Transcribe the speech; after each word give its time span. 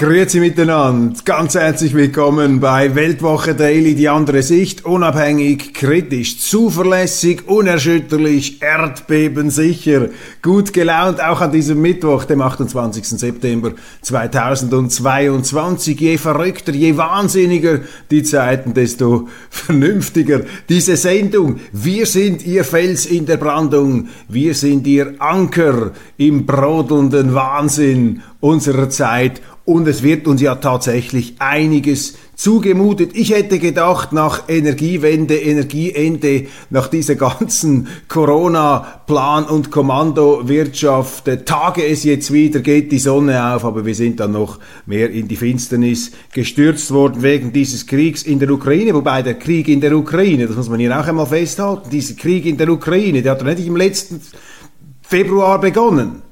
Grüezi 0.00 0.40
miteinander, 0.40 1.14
ganz 1.26 1.54
herzlich 1.54 1.92
willkommen 1.92 2.58
bei 2.58 2.94
Weltwoche 2.94 3.54
Daily, 3.54 3.94
die 3.94 4.08
andere 4.08 4.42
Sicht, 4.42 4.86
unabhängig, 4.86 5.74
kritisch, 5.74 6.38
zuverlässig, 6.38 7.46
unerschütterlich, 7.46 8.62
erdbebensicher, 8.62 10.08
gut 10.40 10.72
gelaunt, 10.72 11.22
auch 11.22 11.42
an 11.42 11.52
diesem 11.52 11.82
Mittwoch, 11.82 12.24
dem 12.24 12.40
28. 12.40 13.08
September 13.08 13.72
2022. 14.00 16.00
Je 16.00 16.16
verrückter, 16.16 16.72
je 16.72 16.96
wahnsinniger 16.96 17.80
die 18.10 18.22
Zeiten, 18.22 18.72
desto 18.72 19.28
vernünftiger 19.50 20.40
diese 20.70 20.96
Sendung. 20.96 21.60
Wir 21.72 22.06
sind 22.06 22.46
Ihr 22.46 22.64
Fels 22.64 23.04
in 23.04 23.26
der 23.26 23.36
Brandung, 23.36 24.08
wir 24.28 24.54
sind 24.54 24.86
Ihr 24.86 25.16
Anker 25.18 25.90
im 26.16 26.46
brodelnden 26.46 27.34
Wahnsinn 27.34 28.22
unserer 28.40 28.88
Zeit 28.88 29.42
und 29.64 29.86
es 29.86 30.02
wird 30.02 30.26
uns 30.26 30.40
ja 30.40 30.56
tatsächlich 30.56 31.34
einiges 31.38 32.14
zugemutet. 32.34 33.10
Ich 33.14 33.32
hätte 33.32 33.58
gedacht, 33.58 34.12
nach 34.12 34.48
Energiewende, 34.48 35.36
Energieende, 35.36 36.46
nach 36.70 36.88
dieser 36.88 37.14
ganzen 37.14 37.88
Corona-Plan- 38.08 39.44
und 39.44 39.70
Kommandowirtschaft, 39.70 41.28
äh, 41.28 41.44
tage 41.44 41.84
es 41.84 42.04
jetzt 42.04 42.32
wieder, 42.32 42.60
geht 42.60 42.90
die 42.90 42.98
Sonne 42.98 43.54
auf, 43.54 43.64
aber 43.64 43.84
wir 43.84 43.94
sind 43.94 44.20
dann 44.20 44.32
noch 44.32 44.58
mehr 44.86 45.10
in 45.10 45.28
die 45.28 45.36
Finsternis 45.36 46.12
gestürzt 46.32 46.90
worden 46.92 47.22
wegen 47.22 47.52
dieses 47.52 47.86
Kriegs 47.86 48.22
in 48.22 48.38
der 48.38 48.50
Ukraine, 48.50 48.94
wobei 48.94 49.22
der 49.22 49.34
Krieg 49.34 49.68
in 49.68 49.82
der 49.82 49.94
Ukraine, 49.94 50.46
das 50.46 50.56
muss 50.56 50.70
man 50.70 50.80
hier 50.80 50.98
auch 50.98 51.06
einmal 51.06 51.26
festhalten, 51.26 51.90
dieser 51.90 52.14
Krieg 52.14 52.46
in 52.46 52.56
der 52.56 52.70
Ukraine, 52.70 53.20
der 53.20 53.32
hat 53.32 53.44
nicht 53.44 53.66
im 53.66 53.76
letzten 53.76 54.22
Februar 55.02 55.60
begonnen 55.60 56.22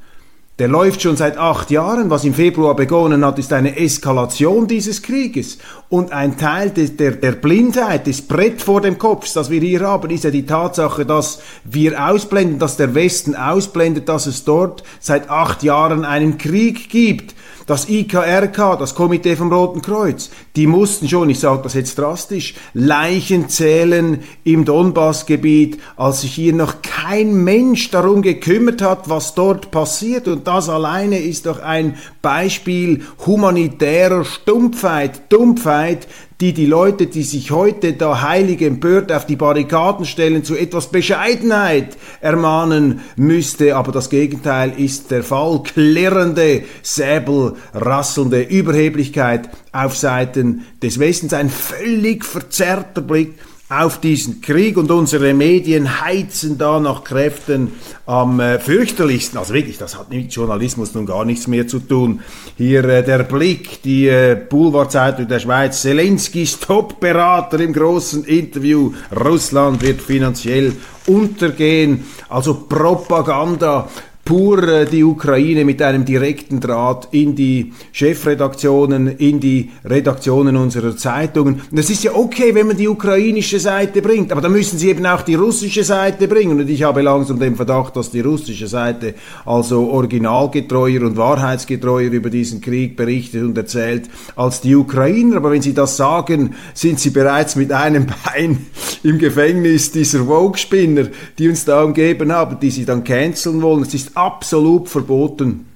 der 0.58 0.66
läuft 0.66 1.02
schon 1.02 1.16
seit 1.16 1.38
acht 1.38 1.70
Jahren. 1.70 2.10
Was 2.10 2.24
im 2.24 2.34
Februar 2.34 2.74
begonnen 2.74 3.24
hat, 3.24 3.38
ist 3.38 3.52
eine 3.52 3.76
Eskalation 3.76 4.66
dieses 4.66 5.02
Krieges. 5.02 5.58
Und 5.88 6.12
ein 6.12 6.36
Teil 6.36 6.70
der, 6.70 6.88
der, 6.88 7.12
der 7.12 7.32
Blindheit, 7.32 8.06
des 8.08 8.22
Brett 8.22 8.60
vor 8.60 8.80
dem 8.80 8.98
Kopf, 8.98 9.32
das 9.32 9.50
wir 9.50 9.60
hier 9.60 9.80
haben, 9.80 10.10
ist 10.10 10.24
ja 10.24 10.30
die 10.30 10.46
Tatsache, 10.46 11.06
dass 11.06 11.40
wir 11.64 12.04
ausblenden, 12.08 12.58
dass 12.58 12.76
der 12.76 12.94
Westen 12.94 13.36
ausblendet, 13.36 14.08
dass 14.08 14.26
es 14.26 14.44
dort 14.44 14.82
seit 14.98 15.30
acht 15.30 15.62
Jahren 15.62 16.04
einen 16.04 16.38
Krieg 16.38 16.90
gibt. 16.90 17.34
Das 17.68 17.86
IKRK, 17.86 18.76
das 18.78 18.94
Komitee 18.94 19.36
vom 19.36 19.52
Roten 19.52 19.82
Kreuz, 19.82 20.30
die 20.56 20.66
mussten 20.66 21.06
schon, 21.06 21.28
ich 21.28 21.38
sage 21.38 21.60
das 21.64 21.74
jetzt 21.74 21.98
drastisch, 21.98 22.54
Leichen 22.72 23.50
zählen 23.50 24.20
im 24.42 24.64
Donbassgebiet, 24.64 25.78
als 25.94 26.22
sich 26.22 26.32
hier 26.32 26.54
noch 26.54 26.80
kein 26.80 27.44
Mensch 27.44 27.90
darum 27.90 28.22
gekümmert 28.22 28.80
hat, 28.80 29.10
was 29.10 29.34
dort 29.34 29.70
passiert. 29.70 30.28
Und 30.28 30.46
das 30.46 30.70
alleine 30.70 31.18
ist 31.18 31.44
doch 31.44 31.60
ein 31.60 31.98
Beispiel 32.22 33.02
humanitärer 33.26 34.24
Stumpfheit, 34.24 35.30
Dumpfheit, 35.30 36.08
die 36.40 36.52
die 36.52 36.66
Leute, 36.66 37.08
die 37.08 37.24
sich 37.24 37.50
heute 37.50 37.94
da 37.94 38.22
heilig 38.22 38.62
empört 38.62 39.10
auf 39.10 39.26
die 39.26 39.34
Barrikaden 39.34 40.06
stellen, 40.06 40.44
zu 40.44 40.56
etwas 40.56 40.86
Bescheidenheit 40.88 41.96
ermahnen 42.20 43.00
müsste. 43.16 43.74
Aber 43.74 43.90
das 43.90 44.08
Gegenteil 44.08 44.72
ist 44.76 45.10
der 45.10 45.24
Fall. 45.24 45.62
Klirrende, 45.64 46.62
säbelrasselnde 46.82 48.42
Überheblichkeit 48.42 49.48
auf 49.72 49.96
Seiten 49.96 50.64
des 50.80 51.00
Westens. 51.00 51.32
Ein 51.32 51.50
völlig 51.50 52.24
verzerrter 52.24 53.00
Blick 53.00 53.34
auf 53.68 54.00
diesen 54.00 54.40
Krieg 54.40 54.78
und 54.78 54.90
unsere 54.90 55.34
Medien 55.34 56.00
heizen 56.00 56.56
da 56.56 56.80
nach 56.80 57.04
Kräften 57.04 57.72
am 58.06 58.40
äh, 58.40 58.58
fürchterlichsten. 58.58 59.38
Also 59.38 59.52
wirklich, 59.52 59.76
das 59.76 59.98
hat 59.98 60.08
mit 60.08 60.32
Journalismus 60.32 60.94
nun 60.94 61.04
gar 61.04 61.26
nichts 61.26 61.46
mehr 61.46 61.68
zu 61.68 61.78
tun. 61.80 62.20
Hier 62.56 62.82
äh, 62.84 63.04
der 63.04 63.24
Blick, 63.24 63.82
die 63.82 64.08
äh, 64.08 64.38
Boulevardzeitung 64.48 65.28
der 65.28 65.40
Schweiz, 65.40 65.82
Zelenskis 65.82 66.58
Top-Berater 66.60 67.60
im 67.60 67.74
großen 67.74 68.24
Interview, 68.24 68.94
Russland 69.14 69.82
wird 69.82 70.00
finanziell 70.00 70.72
untergehen. 71.06 72.04
Also 72.30 72.54
Propaganda 72.54 73.88
pur 74.28 74.62
äh, 74.62 74.84
die 74.84 75.02
Ukraine 75.04 75.64
mit 75.64 75.80
einem 75.80 76.04
direkten 76.04 76.60
Draht 76.60 77.08
in 77.12 77.34
die 77.34 77.72
Chefredaktionen, 77.92 79.16
in 79.16 79.40
die 79.40 79.70
Redaktionen 79.86 80.54
unserer 80.54 80.94
Zeitungen. 80.98 81.62
Das 81.72 81.88
ist 81.88 82.04
ja 82.04 82.14
okay, 82.14 82.54
wenn 82.54 82.66
man 82.66 82.76
die 82.76 82.88
ukrainische 82.88 83.58
Seite 83.58 84.02
bringt, 84.02 84.30
aber 84.30 84.42
dann 84.42 84.52
müssen 84.52 84.78
sie 84.78 84.90
eben 84.90 85.06
auch 85.06 85.22
die 85.22 85.34
russische 85.34 85.82
Seite 85.82 86.28
bringen. 86.28 86.60
Und 86.60 86.68
ich 86.68 86.82
habe 86.82 87.00
langsam 87.00 87.38
den 87.38 87.56
Verdacht, 87.56 87.96
dass 87.96 88.10
die 88.10 88.20
russische 88.20 88.66
Seite 88.66 89.14
also 89.46 89.88
originalgetreuer 89.88 91.04
und 91.04 91.16
wahrheitsgetreuer 91.16 92.10
über 92.10 92.28
diesen 92.28 92.60
Krieg 92.60 92.98
berichtet 92.98 93.42
und 93.44 93.56
erzählt 93.56 94.10
als 94.36 94.60
die 94.60 94.76
Ukrainer. 94.76 95.36
Aber 95.36 95.52
wenn 95.52 95.62
sie 95.62 95.72
das 95.72 95.96
sagen, 95.96 96.54
sind 96.74 97.00
sie 97.00 97.10
bereits 97.10 97.56
mit 97.56 97.72
einem 97.72 98.06
Bein 98.26 98.66
im 99.02 99.18
Gefängnis 99.18 99.92
dieser 99.92 100.24
Vogue-Spinner, 100.24 101.08
die 101.38 101.48
uns 101.48 101.64
da 101.64 101.82
umgeben 101.82 102.32
haben, 102.32 102.58
die 102.60 102.70
sie 102.70 102.84
dann 102.84 103.04
canceln 103.04 103.62
wollen. 103.62 103.82
Es 103.82 103.94
ist 103.94 104.16
absolut 104.16 104.88
verboten, 104.88 105.66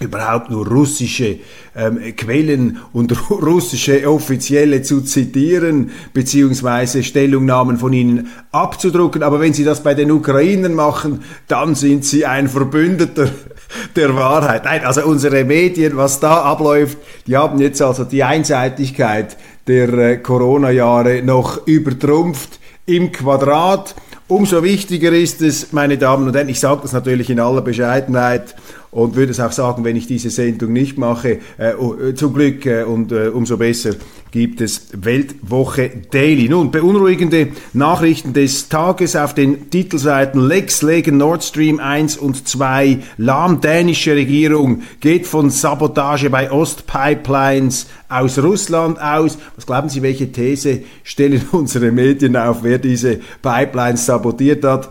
überhaupt 0.00 0.50
nur 0.50 0.66
russische 0.66 1.38
ähm, 1.76 2.16
Quellen 2.16 2.78
und 2.92 3.14
russische 3.30 4.08
Offizielle 4.08 4.82
zu 4.82 5.02
zitieren, 5.02 5.90
beziehungsweise 6.12 7.02
Stellungnahmen 7.02 7.76
von 7.76 7.92
ihnen 7.92 8.28
abzudrucken. 8.50 9.22
Aber 9.22 9.40
wenn 9.40 9.52
sie 9.52 9.64
das 9.64 9.82
bei 9.82 9.94
den 9.94 10.10
Ukrainern 10.10 10.74
machen, 10.74 11.22
dann 11.48 11.74
sind 11.74 12.04
sie 12.04 12.24
ein 12.24 12.48
Verbündeter 12.48 13.30
der 13.96 14.16
Wahrheit. 14.16 14.64
Nein, 14.64 14.84
also 14.84 15.04
unsere 15.04 15.44
Medien, 15.44 15.96
was 15.96 16.18
da 16.18 16.42
abläuft, 16.42 16.98
die 17.26 17.36
haben 17.36 17.60
jetzt 17.60 17.82
also 17.82 18.04
die 18.04 18.24
Einseitigkeit 18.24 19.36
der 19.66 19.92
äh, 19.92 20.16
Corona-Jahre 20.16 21.22
noch 21.22 21.66
übertrumpft 21.66 22.59
im 22.90 23.12
Quadrat. 23.12 23.94
Umso 24.26 24.62
wichtiger 24.62 25.12
ist 25.12 25.42
es, 25.42 25.72
meine 25.72 25.96
Damen 25.96 26.26
und 26.26 26.34
Herren, 26.34 26.48
ich 26.48 26.60
sage 26.60 26.80
das 26.82 26.92
natürlich 26.92 27.30
in 27.30 27.40
aller 27.40 27.62
Bescheidenheit 27.62 28.56
und 28.90 29.14
würde 29.14 29.30
es 29.30 29.40
auch 29.40 29.52
sagen, 29.52 29.84
wenn 29.84 29.96
ich 29.96 30.06
diese 30.06 30.30
Sendung 30.30 30.72
nicht 30.72 30.98
mache, 30.98 31.38
äh, 31.58 31.70
äh 31.70 32.14
zum 32.14 32.34
Glück 32.34 32.66
äh, 32.66 32.82
und 32.82 33.12
äh, 33.12 33.28
umso 33.28 33.56
besser 33.56 33.94
gibt 34.32 34.60
es 34.60 34.88
Weltwoche 34.92 35.90
Daily. 36.10 36.48
Nun, 36.48 36.70
beunruhigende 36.70 37.48
Nachrichten 37.72 38.32
des 38.32 38.68
Tages 38.68 39.16
auf 39.16 39.34
den 39.34 39.70
Titelseiten 39.70 40.40
Lex 40.40 40.82
legen 40.82 41.16
Nord 41.16 41.42
Stream 41.42 41.80
1 41.80 42.16
und 42.16 42.48
2, 42.48 42.98
lahm 43.16 43.60
dänische 43.60 44.14
Regierung, 44.14 44.82
geht 45.00 45.26
von 45.26 45.50
Sabotage 45.50 46.30
bei 46.30 46.50
Ostpipelines 46.50 47.86
aus 48.08 48.38
Russland 48.38 49.00
aus. 49.00 49.38
Was 49.56 49.66
glauben 49.66 49.88
Sie, 49.88 50.02
welche 50.02 50.30
These 50.30 50.82
stellen 51.02 51.42
unsere 51.52 51.90
Medien 51.90 52.36
auf, 52.36 52.62
wer 52.62 52.78
diese 52.78 53.20
Pipelines 53.42 54.06
sabotiert 54.06 54.64
hat? 54.64 54.90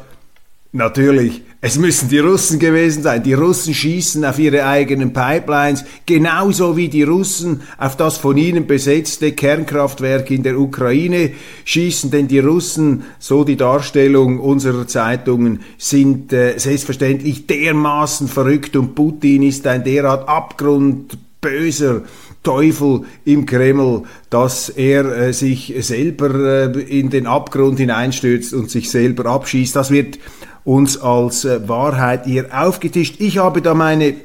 Natürlich 0.72 1.42
es 1.62 1.78
müssen 1.78 2.08
die 2.08 2.20
Russen 2.20 2.58
gewesen 2.58 3.04
sein. 3.04 3.22
Die 3.22 3.34
Russen 3.34 3.74
schießen 3.74 4.24
auf 4.24 4.40
ihre 4.40 4.66
eigenen 4.66 5.12
Pipelines, 5.12 5.84
genauso 6.06 6.78
wie 6.78 6.88
die 6.88 7.04
Russen 7.04 7.62
auf 7.78 7.98
das 7.98 8.18
von 8.18 8.38
ihnen 8.38 8.66
besetzte 8.66 9.34
Kernkraftwerk 9.34 10.32
in 10.32 10.44
der 10.44 10.58
Ukraine 10.58 11.32
schießen, 11.66 12.12
denn 12.12 12.30
die 12.30 12.40
Russen, 12.40 13.04
so 13.20 13.44
die 13.44 13.58
Darstellung 13.58 14.40
unserer 14.40 14.88
Zeitungen, 14.88 15.60
sind 15.78 16.32
äh, 16.32 16.58
selbstverständlich 16.58 17.46
dermaßen 17.46 18.30
verrückt 18.30 18.78
und 18.78 18.96
Putin 18.96 19.44
ist 19.44 19.68
ein 19.68 19.84
derart 19.84 20.30
abgrundböser 20.30 22.04
Teufel 22.42 23.02
im 23.26 23.46
Kreml, 23.46 24.04
dass 24.30 24.70
er 24.70 25.06
äh, 25.06 25.34
sich 25.34 25.74
selber 25.82 26.74
äh, 26.74 26.80
in 26.84 27.10
den 27.10 27.28
Abgrund 27.28 27.80
hineinstürzt 27.80 28.54
und 28.54 28.72
sich 28.72 28.90
selber 28.90 29.26
abschießt. 29.26 29.76
Das 29.76 29.92
wird 29.92 30.20
uns 30.64 30.98
als 30.98 31.46
äh, 31.46 31.68
Wahrheit 31.68 32.26
hier 32.26 32.48
aufgetischt. 32.52 33.16
Ich 33.20 33.38
habe 33.38 33.62
da 33.62 33.74
meine 33.74 34.16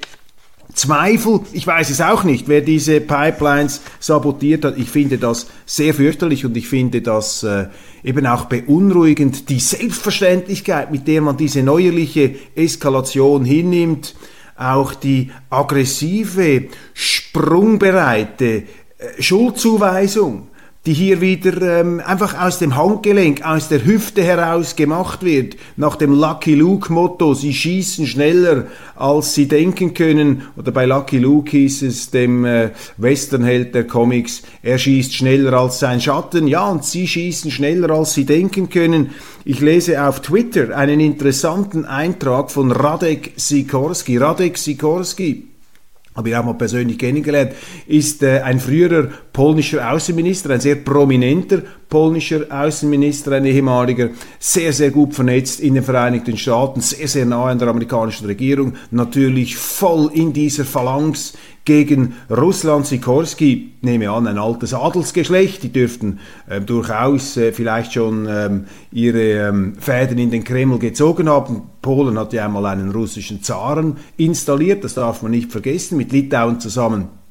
Zweifel, 0.74 1.40
ich 1.52 1.66
weiß 1.66 1.90
es 1.90 2.00
auch 2.00 2.24
nicht, 2.24 2.48
wer 2.48 2.60
diese 2.60 3.00
Pipelines 3.00 3.80
sabotiert 4.00 4.64
hat. 4.64 4.76
Ich 4.76 4.90
finde 4.90 5.18
das 5.18 5.46
sehr 5.66 5.94
fürchterlich 5.94 6.44
und 6.44 6.56
ich 6.56 6.68
finde 6.68 7.00
das 7.00 7.44
äh, 7.44 7.66
eben 8.02 8.26
auch 8.26 8.46
beunruhigend, 8.46 9.48
die 9.50 9.60
Selbstverständlichkeit, 9.60 10.90
mit 10.90 11.06
der 11.06 11.20
man 11.20 11.36
diese 11.36 11.62
neuerliche 11.62 12.34
Eskalation 12.56 13.44
hinnimmt, 13.44 14.16
auch 14.56 14.94
die 14.94 15.30
aggressive, 15.48 16.64
sprungbereite 16.92 18.46
äh, 18.46 18.64
Schuldzuweisung 19.20 20.48
die 20.86 20.92
hier 20.92 21.22
wieder 21.22 21.80
ähm, 21.80 22.02
einfach 22.04 22.38
aus 22.38 22.58
dem 22.58 22.76
Handgelenk, 22.76 23.42
aus 23.42 23.68
der 23.68 23.86
Hüfte 23.86 24.22
heraus 24.22 24.76
gemacht 24.76 25.24
wird, 25.24 25.56
nach 25.76 25.96
dem 25.96 26.12
Lucky 26.12 26.54
Luke 26.54 26.92
Motto, 26.92 27.32
sie 27.32 27.54
schießen 27.54 28.06
schneller, 28.06 28.66
als 28.94 29.32
sie 29.32 29.48
denken 29.48 29.94
können, 29.94 30.42
oder 30.58 30.72
bei 30.72 30.84
Lucky 30.84 31.18
Luke 31.18 31.50
hieß 31.50 31.82
es, 31.82 32.10
dem 32.10 32.44
äh, 32.44 32.70
Westernheld 32.98 33.74
der 33.74 33.86
Comics, 33.86 34.42
er 34.62 34.76
schießt 34.76 35.14
schneller 35.14 35.54
als 35.54 35.78
sein 35.78 36.02
Schatten, 36.02 36.46
ja, 36.48 36.68
und 36.68 36.84
sie 36.84 37.08
schießen 37.08 37.50
schneller, 37.50 37.90
als 37.90 38.12
sie 38.12 38.26
denken 38.26 38.68
können. 38.68 39.10
Ich 39.46 39.60
lese 39.60 40.06
auf 40.06 40.20
Twitter 40.20 40.76
einen 40.76 41.00
interessanten 41.00 41.86
Eintrag 41.86 42.50
von 42.50 42.70
Radek 42.70 43.32
Sikorski. 43.36 44.18
Radek 44.18 44.58
Sikorski 44.58 45.48
habe 46.14 46.28
ich 46.28 46.36
auch 46.36 46.44
mal 46.44 46.54
persönlich 46.54 46.98
kennengelernt, 46.98 47.52
ist 47.86 48.22
äh, 48.22 48.40
ein 48.40 48.60
früherer 48.60 49.08
polnischer 49.34 49.92
Außenminister, 49.92 50.50
ein 50.50 50.60
sehr 50.60 50.76
prominenter 50.76 51.62
polnischer 51.88 52.46
Außenminister, 52.50 53.32
ein 53.32 53.44
ehemaliger, 53.44 54.10
sehr, 54.38 54.72
sehr 54.72 54.90
gut 54.90 55.12
vernetzt 55.12 55.60
in 55.60 55.74
den 55.74 55.82
Vereinigten 55.82 56.36
Staaten, 56.36 56.80
sehr, 56.80 57.08
sehr 57.08 57.26
nah 57.26 57.46
an 57.46 57.58
der 57.58 57.68
amerikanischen 57.68 58.26
Regierung, 58.26 58.74
natürlich 58.90 59.56
voll 59.56 60.10
in 60.14 60.32
dieser 60.32 60.64
Phalanx 60.64 61.34
gegen 61.64 62.14
Russland. 62.30 62.86
Sikorski, 62.86 63.72
nehme 63.80 64.10
an, 64.10 64.28
ein 64.28 64.38
altes 64.38 64.72
Adelsgeschlecht, 64.72 65.64
die 65.64 65.72
dürften 65.72 66.20
äh, 66.48 66.60
durchaus 66.60 67.36
äh, 67.36 67.52
vielleicht 67.52 67.94
schon 67.94 68.28
ähm, 68.30 68.64
ihre 68.92 69.48
ähm, 69.48 69.74
Fäden 69.78 70.18
in 70.18 70.30
den 70.30 70.44
Kreml 70.44 70.78
gezogen 70.78 71.28
haben. 71.28 71.62
Polen 71.82 72.18
hat 72.18 72.32
ja 72.32 72.44
einmal 72.44 72.66
einen 72.66 72.92
russischen 72.92 73.42
Zaren 73.42 73.96
installiert, 74.16 74.84
das 74.84 74.94
darf 74.94 75.22
man 75.22 75.32
nicht 75.32 75.50
vergessen, 75.50 75.98
mit 75.98 76.12
Litauen 76.12 76.60
zusammen 76.60 77.23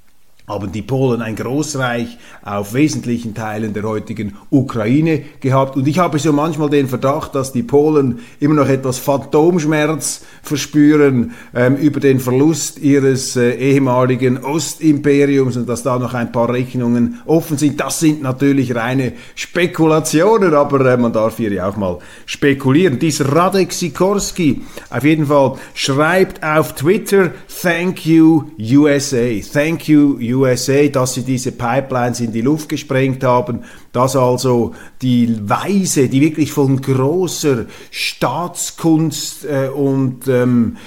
haben 0.45 0.73
die 0.73 0.81
Polen 0.81 1.21
ein 1.21 1.37
Großreich 1.37 2.17
auf 2.43 2.73
wesentlichen 2.73 3.33
Teilen 3.33 3.73
der 3.73 3.83
heutigen 3.83 4.35
Ukraine 4.49 5.23
gehabt. 5.39 5.77
Und 5.77 5.87
ich 5.87 5.99
habe 5.99 6.19
so 6.19 6.33
manchmal 6.33 6.69
den 6.69 6.89
Verdacht, 6.89 7.33
dass 7.33 7.53
die 7.53 7.63
Polen 7.63 8.19
immer 8.41 8.55
noch 8.55 8.67
etwas 8.67 8.99
Phantomschmerz 8.99 10.25
verspüren 10.41 11.31
ähm, 11.55 11.77
über 11.77 12.01
den 12.01 12.19
Verlust 12.19 12.79
ihres 12.79 13.37
äh, 13.37 13.53
ehemaligen 13.53 14.43
Ostimperiums 14.43 15.55
und 15.55 15.69
dass 15.69 15.83
da 15.83 15.97
noch 15.97 16.13
ein 16.13 16.33
paar 16.33 16.51
Rechnungen 16.51 17.21
offen 17.25 17.57
sind. 17.57 17.79
Das 17.79 18.01
sind 18.01 18.21
natürlich 18.21 18.75
reine 18.75 19.13
Spekulationen, 19.35 20.53
aber 20.53 20.85
äh, 20.85 20.97
man 20.97 21.13
darf 21.13 21.37
hier 21.37 21.53
ja 21.53 21.69
auch 21.69 21.77
mal 21.77 21.99
spekulieren. 22.25 22.99
Dieser 22.99 23.33
Radek 23.33 23.71
Sikorski 23.71 24.61
auf 24.89 25.05
jeden 25.05 25.27
Fall 25.27 25.53
schreibt 25.73 26.43
auf 26.43 26.75
Twitter, 26.75 27.31
thank 27.61 28.05
you 28.05 28.43
USA, 28.59 29.39
thank 29.53 29.87
you 29.87 30.17
USA. 30.19 30.32
USA, 30.33 30.87
dass 30.87 31.13
sie 31.13 31.23
diese 31.23 31.51
Pipelines 31.51 32.19
in 32.19 32.31
die 32.31 32.41
Luft 32.41 32.69
gesprengt 32.69 33.23
haben, 33.23 33.63
dass 33.91 34.15
also 34.15 34.73
die 35.01 35.37
Weise, 35.47 36.09
die 36.09 36.21
wirklich 36.21 36.51
von 36.51 36.81
großer 36.81 37.65
Staatskunst 37.91 39.45
äh, 39.45 39.69
und 39.69 40.27
ähm, 40.27 40.77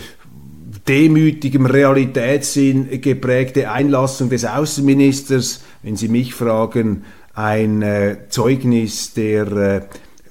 demütigem 0.88 1.66
Realitätssinn 1.66 3.00
geprägte 3.00 3.70
Einlassung 3.70 4.28
des 4.28 4.44
Außenministers, 4.44 5.62
wenn 5.82 5.96
Sie 5.96 6.08
mich 6.08 6.34
fragen, 6.34 7.04
ein 7.34 7.82
äh, 7.82 8.28
Zeugnis 8.28 9.12
der 9.12 9.52
äh, 9.52 9.82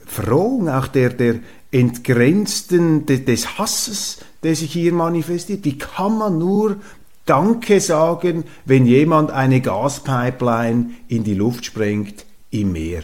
Verrohung, 0.06 0.70
auch 0.70 0.88
der, 0.88 1.10
der 1.10 1.36
entgrenzten, 1.72 3.06
de, 3.06 3.20
des 3.20 3.58
Hasses, 3.58 4.20
der 4.44 4.56
sich 4.56 4.72
hier 4.72 4.94
manifestiert. 4.94 5.66
Wie 5.66 5.78
kann 5.78 6.18
man 6.18 6.38
nur 6.38 6.78
Danke 7.26 7.80
sagen, 7.80 8.44
wenn 8.66 8.86
jemand 8.86 9.32
eine 9.32 9.62
Gaspipeline 9.62 10.92
in 11.08 11.24
die 11.24 11.34
Luft 11.34 11.66
sprengt 11.66 12.26
im 12.52 12.72
Meer. 12.72 13.04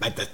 Das 0.00 0.28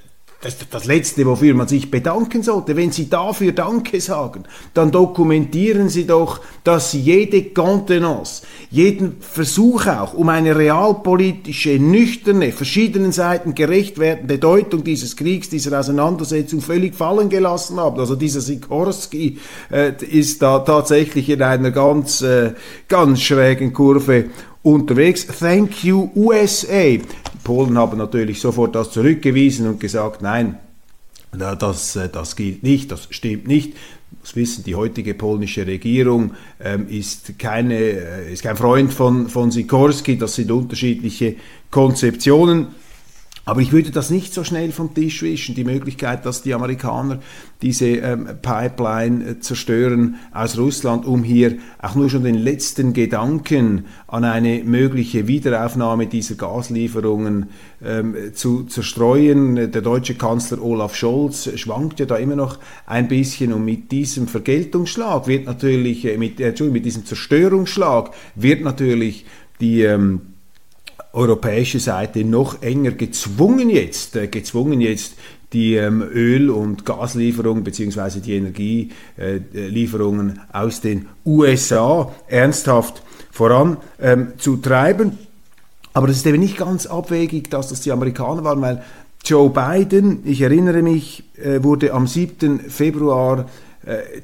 ist 0.44 0.66
das 0.70 0.84
Letzte, 0.84 1.24
wofür 1.26 1.54
man 1.54 1.68
sich 1.68 1.90
bedanken 1.90 2.42
sollte. 2.42 2.76
Wenn 2.76 2.92
Sie 2.92 3.08
dafür 3.08 3.52
Danke 3.52 4.00
sagen, 4.00 4.44
dann 4.74 4.90
dokumentieren 4.90 5.88
Sie 5.88 6.06
doch, 6.06 6.40
dass 6.64 6.90
Sie 6.90 7.00
jede 7.00 7.42
Kontenance, 7.44 8.42
jeden 8.70 9.20
Versuch 9.20 9.86
auch, 9.86 10.14
um 10.14 10.28
eine 10.28 10.56
realpolitische, 10.56 11.78
nüchterne, 11.78 12.52
verschiedenen 12.52 13.12
Seiten 13.12 13.54
gerecht 13.54 13.98
werdende 13.98 14.38
Deutung 14.38 14.84
dieses 14.84 15.16
Kriegs, 15.16 15.48
dieser 15.48 15.78
Auseinandersetzung 15.78 16.60
völlig 16.60 16.94
fallen 16.94 17.28
gelassen 17.28 17.78
haben. 17.78 17.98
Also 17.98 18.16
dieser 18.16 18.40
Sikorski 18.40 19.38
äh, 19.70 19.92
ist 20.04 20.42
da 20.42 20.58
tatsächlich 20.60 21.28
in 21.28 21.42
einer 21.42 21.70
ganz, 21.70 22.22
äh, 22.22 22.52
ganz 22.88 23.22
schrägen 23.22 23.72
Kurve 23.72 24.26
unterwegs. 24.62 25.26
Thank 25.26 25.84
you 25.84 26.10
USA. 26.14 26.98
Polen 27.44 27.78
haben 27.78 27.98
natürlich 27.98 28.40
sofort 28.40 28.74
das 28.74 28.90
zurückgewiesen 28.90 29.68
und 29.68 29.78
gesagt, 29.78 30.22
nein, 30.22 30.58
das, 31.32 31.96
äh, 31.96 32.08
das 32.08 32.36
gilt 32.36 32.62
nicht, 32.62 32.90
das 32.90 33.08
stimmt 33.10 33.46
nicht. 33.46 33.74
Das 34.22 34.36
wissen, 34.36 34.64
die 34.64 34.74
heutige 34.74 35.12
polnische 35.14 35.66
Regierung 35.66 36.32
ähm, 36.60 36.88
ist, 36.88 37.38
keine, 37.38 37.78
äh, 37.78 38.32
ist 38.32 38.42
kein 38.42 38.56
Freund 38.56 38.92
von, 38.92 39.28
von 39.28 39.50
Sikorski, 39.50 40.16
das 40.16 40.36
sind 40.36 40.50
unterschiedliche 40.50 41.36
Konzeptionen. 41.70 42.68
Aber 43.46 43.60
ich 43.60 43.72
würde 43.72 43.90
das 43.90 44.10
nicht 44.10 44.32
so 44.32 44.42
schnell 44.42 44.72
vom 44.72 44.94
Tisch 44.94 45.22
wischen, 45.22 45.54
die 45.54 45.64
Möglichkeit, 45.64 46.24
dass 46.24 46.42
die 46.42 46.54
Amerikaner 46.54 47.20
diese 47.60 47.86
ähm, 47.86 48.28
Pipeline 48.40 49.24
äh, 49.24 49.40
zerstören 49.40 50.16
aus 50.32 50.58
Russland, 50.58 51.04
um 51.04 51.22
hier 51.22 51.58
auch 51.80 51.94
nur 51.94 52.08
schon 52.08 52.24
den 52.24 52.36
letzten 52.36 52.94
Gedanken 52.94 53.84
an 54.06 54.24
eine 54.24 54.64
mögliche 54.64 55.28
Wiederaufnahme 55.28 56.06
dieser 56.06 56.36
Gaslieferungen 56.36 57.50
ähm, 57.84 58.14
zu 58.32 58.64
zerstreuen. 58.64 59.70
Der 59.70 59.82
deutsche 59.82 60.14
Kanzler 60.14 60.62
Olaf 60.62 60.94
Scholz 60.94 61.50
schwankt 61.58 62.00
ja 62.00 62.06
da 62.06 62.16
immer 62.16 62.36
noch 62.36 62.58
ein 62.86 63.08
bisschen 63.08 63.52
und 63.52 63.64
mit 63.64 63.92
diesem 63.92 64.26
Vergeltungsschlag 64.26 65.26
wird 65.26 65.44
natürlich, 65.44 66.06
äh, 66.06 66.16
mit, 66.16 66.40
äh, 66.40 66.54
mit 66.62 66.86
diesem 66.86 67.04
Zerstörungsschlag 67.04 68.10
wird 68.36 68.62
natürlich 68.62 69.26
die 69.60 69.82
ähm, 69.82 70.33
europäische 71.14 71.80
Seite 71.80 72.24
noch 72.24 72.62
enger 72.62 72.92
gezwungen 72.92 73.70
jetzt, 73.70 74.16
äh, 74.16 74.26
gezwungen 74.26 74.80
jetzt 74.80 75.14
die 75.52 75.76
ähm, 75.76 76.02
Öl- 76.02 76.50
und 76.50 76.84
Gaslieferungen 76.84 77.62
bzw. 77.64 78.20
die 78.20 78.34
Energielieferungen 78.34 80.30
äh, 80.30 80.56
aus 80.56 80.80
den 80.80 81.06
USA 81.24 82.12
ernsthaft 82.26 83.02
voranzutreiben. 83.30 85.08
Ähm, 85.10 85.18
Aber 85.92 86.08
es 86.08 86.16
ist 86.16 86.26
eben 86.26 86.40
nicht 86.40 86.56
ganz 86.56 86.86
abwegig, 86.86 87.50
dass 87.50 87.68
das 87.68 87.80
die 87.80 87.92
Amerikaner 87.92 88.42
waren, 88.42 88.60
weil 88.60 88.82
Joe 89.24 89.48
Biden, 89.48 90.20
ich 90.24 90.40
erinnere 90.42 90.82
mich, 90.82 91.22
äh, 91.36 91.62
wurde 91.62 91.94
am 91.94 92.08
7. 92.08 92.58
Februar 92.68 93.40
äh, 93.40 93.44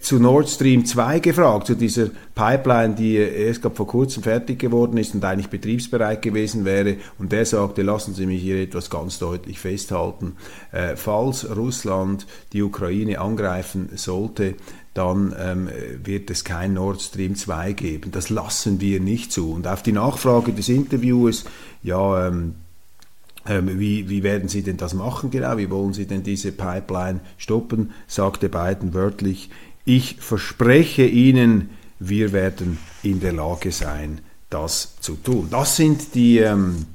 zu 0.00 0.19
Nord 0.19 0.49
Stream 0.49 0.87
2 0.87 1.19
gefragt, 1.19 1.67
zu 1.67 1.75
dieser 1.75 2.09
Pipeline, 2.35 2.95
die 2.95 3.17
erst 3.17 3.62
vor 3.75 3.87
kurzem 3.87 4.23
fertig 4.23 4.59
geworden 4.59 4.97
ist 4.97 5.14
und 5.14 5.25
eigentlich 5.25 5.50
betriebsbereit 5.50 6.23
gewesen 6.23 6.64
wäre. 6.64 6.97
Und 7.19 7.33
der 7.33 7.45
sagte, 7.45 7.83
lassen 7.83 8.14
Sie 8.14 8.26
mich 8.26 8.40
hier 8.40 8.62
etwas 8.62 8.88
ganz 8.90 9.19
deutlich 9.19 9.59
festhalten. 9.59 10.37
Äh, 10.73 10.97
falls 10.97 11.55
Russland 11.57 12.26
die 12.52 12.62
Ukraine 12.62 13.21
angreifen 13.21 13.90
sollte, 13.97 14.55
dann 14.95 15.35
ähm, 15.38 15.69
wird 16.02 16.31
es 16.31 16.45
kein 16.45 16.75
Nord 16.75 17.00
Stream 17.00 17.37
2 17.37 17.73
geben. 17.73 18.11
Das 18.11 18.29
lassen 18.29 18.81
wir 18.81 19.00
nicht 19.00 19.33
zu. 19.33 19.52
Und 19.52 19.67
auf 19.67 19.83
die 19.83 19.93
Nachfrage 19.93 20.52
des 20.52 20.69
Interviewers, 20.69 21.45
ja, 21.83 22.26
ähm, 22.26 22.55
wie, 23.47 24.09
wie, 24.09 24.23
werden 24.23 24.49
Sie 24.49 24.63
denn 24.63 24.77
das 24.77 24.95
machen 24.95 25.31
genau? 25.31 25.57
Wie 25.57 25.71
wollen 25.71 25.93
Sie 25.93 26.07
denn 26.07 26.23
diese 26.23 26.53
Pipeline 26.53 27.21
stoppen? 27.39 27.93
sagte 28.07 28.49
Biden 28.49 28.95
wörtlich. 28.95 29.51
Ich 29.85 30.17
verspreche 30.17 31.07
Ihnen, 31.07 31.71
wir 31.99 32.33
werden 32.33 32.79
in 33.03 33.21
der 33.21 33.33
Lage 33.33 33.73
sein, 33.73 34.21
das 34.51 34.97
zu 35.01 35.17
tun. 35.17 35.49
Das 35.51 35.77
sind 35.77 36.15
die 36.15 36.39
ähm, 36.39 36.87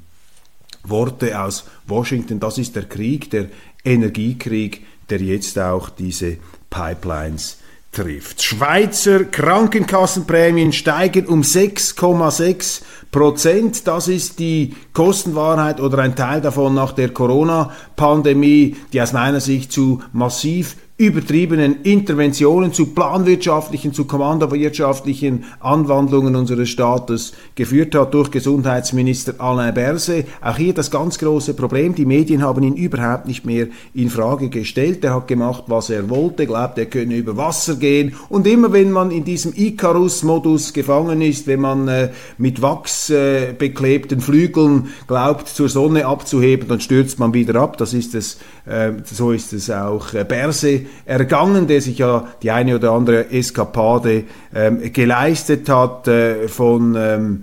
Worte 0.84 1.40
aus 1.40 1.64
Washington. 1.86 2.40
Das 2.40 2.58
ist 2.58 2.76
der 2.76 2.84
Krieg, 2.84 3.30
der 3.30 3.48
Energiekrieg, 3.84 4.84
der 5.10 5.20
jetzt 5.20 5.58
auch 5.58 5.88
diese 5.88 6.38
Pipelines 6.70 7.58
trifft. 7.96 8.42
Schweizer 8.42 9.24
Krankenkassenprämien 9.24 10.72
steigen 10.72 11.26
um 11.26 11.40
6,6 11.40 12.82
Prozent. 13.10 13.86
Das 13.86 14.08
ist 14.08 14.38
die 14.38 14.76
Kostenwahrheit 14.92 15.80
oder 15.80 15.98
ein 16.00 16.14
Teil 16.14 16.42
davon 16.42 16.74
nach 16.74 16.92
der 16.92 17.08
Corona-Pandemie, 17.08 18.76
die 18.92 19.00
aus 19.00 19.12
meiner 19.12 19.40
Sicht 19.40 19.72
zu 19.72 20.02
massiv 20.12 20.76
übertriebenen 20.98 21.82
Interventionen 21.82 22.72
zu 22.72 22.86
planwirtschaftlichen, 22.86 23.92
zu 23.92 24.06
kommandowirtschaftlichen 24.06 25.44
Anwandlungen 25.60 26.34
unseres 26.34 26.70
Staates 26.70 27.32
geführt 27.54 27.94
hat 27.94 28.14
durch 28.14 28.30
Gesundheitsminister 28.30 29.34
Alain 29.38 29.74
Berset. 29.74 30.26
Auch 30.40 30.56
hier 30.56 30.72
das 30.72 30.90
ganz 30.90 31.18
große 31.18 31.52
Problem, 31.52 31.94
die 31.94 32.06
Medien 32.06 32.42
haben 32.42 32.62
ihn 32.62 32.76
überhaupt 32.76 33.26
nicht 33.26 33.44
mehr 33.44 33.66
in 33.92 34.08
Frage 34.08 34.48
gestellt. 34.48 35.04
Er 35.04 35.16
hat 35.16 35.28
gemacht, 35.28 35.64
was 35.66 35.90
er 35.90 36.08
wollte, 36.08 36.46
glaubt, 36.46 36.78
er 36.78 36.86
könne 36.86 37.16
über 37.16 37.36
Wasser 37.36 37.76
gehen 37.76 38.14
und 38.30 38.46
immer 38.46 38.72
wenn 38.72 38.90
man 38.90 39.10
in 39.10 39.24
diesem 39.24 39.52
Icarus-Modus 39.54 40.72
gefangen 40.72 41.20
ist, 41.20 41.46
wenn 41.46 41.60
man 41.60 41.88
äh, 41.88 42.08
mit 42.38 42.62
Wachs 42.62 43.10
äh, 43.10 43.52
beklebten 43.52 44.22
Flügeln 44.22 44.88
glaubt, 45.06 45.48
zur 45.48 45.68
Sonne 45.68 46.06
abzuheben, 46.06 46.68
dann 46.68 46.80
stürzt 46.80 47.18
man 47.18 47.34
wieder 47.34 47.56
ab. 47.56 47.76
Das 47.76 47.92
ist 47.92 48.14
es, 48.14 48.38
äh, 48.64 48.92
so 49.04 49.32
ist 49.32 49.52
es 49.52 49.70
auch 49.70 50.14
äh, 50.14 50.24
Berse 50.24 50.85
ergangen, 51.04 51.66
der 51.66 51.80
sich 51.80 51.98
ja 51.98 52.28
die 52.42 52.50
eine 52.50 52.76
oder 52.76 52.92
andere 52.92 53.30
Eskapade 53.30 54.24
ähm, 54.54 54.92
geleistet 54.92 55.68
hat 55.68 56.08
äh, 56.08 56.48
von 56.48 56.96
ähm, 56.98 57.42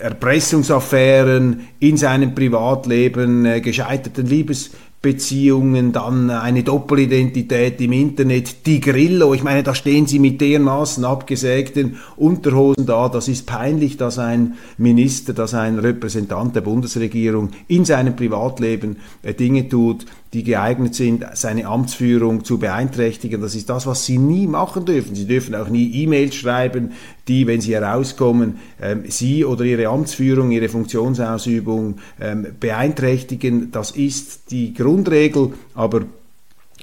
Erpressungsaffären 0.00 1.68
in 1.80 1.96
seinem 1.96 2.34
Privatleben, 2.34 3.44
äh, 3.44 3.60
gescheiterten 3.60 4.26
Liebes 4.26 4.70
Beziehungen, 5.04 5.92
dann 5.92 6.30
eine 6.30 6.62
Doppelidentität 6.62 7.78
im 7.82 7.92
Internet, 7.92 8.64
die 8.64 8.80
Grillo, 8.80 9.34
ich 9.34 9.42
meine, 9.42 9.62
da 9.62 9.74
stehen 9.74 10.06
sie 10.06 10.18
mit 10.18 10.40
dermaßen 10.40 11.04
abgesägten 11.04 11.98
Unterhosen 12.16 12.86
da, 12.86 13.10
das 13.10 13.28
ist 13.28 13.44
peinlich, 13.46 13.98
dass 13.98 14.18
ein 14.18 14.54
Minister, 14.78 15.34
dass 15.34 15.52
ein 15.52 15.78
Repräsentant 15.78 16.56
der 16.56 16.62
Bundesregierung 16.62 17.50
in 17.68 17.84
seinem 17.84 18.16
Privatleben 18.16 18.96
äh, 19.22 19.34
Dinge 19.34 19.68
tut, 19.68 20.06
die 20.34 20.42
geeignet 20.42 20.96
sind, 20.96 21.24
seine 21.34 21.66
Amtsführung 21.66 22.44
zu 22.44 22.58
beeinträchtigen. 22.58 23.40
Das 23.40 23.54
ist 23.54 23.70
das, 23.70 23.86
was 23.86 24.04
Sie 24.04 24.18
nie 24.18 24.48
machen 24.48 24.84
dürfen. 24.84 25.14
Sie 25.14 25.26
dürfen 25.26 25.54
auch 25.54 25.68
nie 25.68 25.90
E-Mails 26.02 26.34
schreiben, 26.34 26.92
die, 27.28 27.46
wenn 27.46 27.60
sie 27.60 27.74
herauskommen, 27.74 28.58
ähm, 28.82 29.04
Sie 29.06 29.44
oder 29.44 29.64
Ihre 29.64 29.86
Amtsführung, 29.86 30.50
Ihre 30.50 30.68
Funktionsausübung 30.68 31.98
ähm, 32.20 32.48
beeinträchtigen. 32.58 33.70
Das 33.70 33.92
ist 33.92 34.50
die 34.50 34.74
Grundregel, 34.74 35.52
aber 35.74 36.02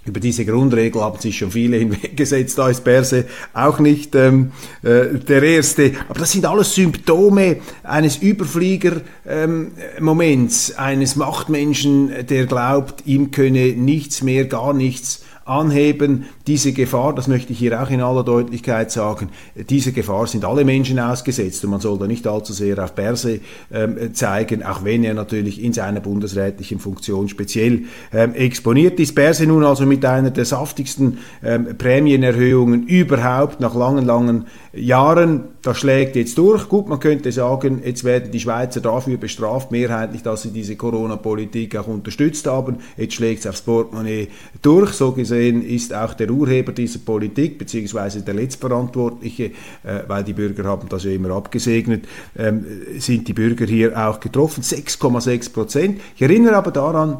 über 0.05 0.20
diese 0.20 0.46
Grundregel 0.46 1.01
haben 1.01 1.20
sich 1.20 1.38
schon 1.38 1.51
viele 1.51 1.77
hinweggesetzt, 1.77 2.58
da 2.58 2.70
ist 2.70 2.84
Berse 2.84 3.25
auch 3.53 3.77
nicht 3.79 4.15
ähm, 4.15 4.51
äh, 4.84 5.13
der 5.15 5.43
Erste. 5.43 5.91
Aber 6.10 6.20
das 6.20 6.31
sind 6.31 6.46
alles 6.46 6.74
Symptome 6.74 7.58
eines 7.84 8.17
Überflieger-Moments, 8.17 10.70
ähm, 10.70 10.75
eines 10.77 11.15
Machtmenschen, 11.15 12.25
der 12.27 12.48
glaubt, 12.48 13.05
ihm 13.05 13.29
könne 13.31 13.74
nichts 13.74 14.24
mehr, 14.24 14.46
gar 14.46 14.74
nichts 14.74 15.24
anheben. 15.45 16.25
Diese 16.48 16.71
Gefahr, 16.71 17.13
das 17.15 17.27
möchte 17.27 17.53
ich 17.53 17.60
hier 17.60 17.81
auch 17.81 17.89
in 17.89 18.01
aller 18.01 18.24
Deutlichkeit 18.24 18.91
sagen, 18.91 19.29
diese 19.69 19.91
Gefahr 19.91 20.27
sind 20.27 20.45
alle 20.45 20.63
Menschen 20.63 21.00
ausgesetzt 21.00 21.63
und 21.63 21.71
man 21.71 21.79
soll 21.79 21.98
da 21.98 22.07
nicht 22.07 22.27
allzu 22.27 22.53
sehr 22.53 22.83
auf 22.83 22.93
Berse 22.93 23.39
ähm, 23.71 24.13
zeigen, 24.13 24.63
auch 24.63 24.83
wenn 24.83 25.03
er 25.03 25.13
natürlich 25.13 25.63
in 25.63 25.74
seiner 25.74 26.00
bundesrätlichen 26.00 26.79
Funktion 26.79 27.27
speziell 27.27 27.83
ähm, 28.13 28.33
exponiert 28.36 29.00
ist. 29.00 29.15
Berse 29.15 29.48
nun 29.48 29.63
also 29.63 29.86
mit 29.86 30.05
einer 30.05 30.31
der 30.31 30.45
saftigsten 30.45 31.19
ähm, 31.43 31.77
Prämienerhöhungen 31.77 32.88
überhaupt 32.88 33.60
nach 33.60 33.75
langen, 33.75 34.05
langen 34.05 34.45
Jahren, 34.74 35.43
das 35.62 35.77
schlägt 35.77 36.15
jetzt 36.15 36.38
durch. 36.38 36.68
Gut, 36.68 36.88
man 36.88 37.00
könnte 37.00 37.32
sagen, 37.32 37.82
jetzt 37.86 38.03
werden 38.03 38.32
die 38.32 38.39
Schweizer 38.39 38.82
dafür 38.82 39.18
bestraft, 39.18 39.72
mehrheitlich, 39.72 40.24
dass 40.24 40.41
sie 40.41 40.50
diese 40.50 40.75
Corona-Politik 40.75 41.75
auch 41.75 41.88
unterstützt 41.88 42.48
haben. 42.48 42.77
Jetzt 42.98 43.13
schlägt 43.13 43.41
es 43.41 43.48
aufs 43.48 43.62
Portemonnaie 43.62 44.30
durch. 44.62 44.91
So 44.94 45.12
gesehen 45.12 45.63
ist 45.63 45.94
auch 45.94 46.15
der 46.15 46.32
Urheber 46.32 46.72
dieser 46.72 47.00
Politik, 47.00 47.60
beziehungsweise 47.60 48.24
der 48.24 48.34
Letztverantwortliche, 48.34 49.51
äh, 49.84 50.01
weil 50.08 50.24
die 50.24 50.34
Bürger 50.34 50.63
haben 50.63 50.89
das 50.89 51.03
ja 51.03 51.12
immer 51.12 51.32
abgesegnet, 51.32 52.06
ähm, 52.38 52.65
sind 52.98 53.27
die 53.27 53.34
Bürger 53.34 53.65
hier 53.65 53.96
auch 53.96 54.20
getroffen. 54.20 54.63
6,6 54.63 55.53
Prozent. 55.53 56.01
Ich 56.15 56.22
erinnere 56.24 56.56
aber 56.56 56.72
daran, 56.72 57.18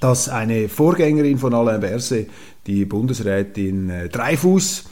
dass 0.00 0.28
eine 0.28 0.68
Vorgängerin 0.68 1.38
von 1.38 1.54
Alain 1.54 1.80
Berset, 1.80 2.28
die 2.66 2.84
Bundesrätin 2.84 3.90
äh, 3.90 4.08
Dreifuß, 4.08 4.84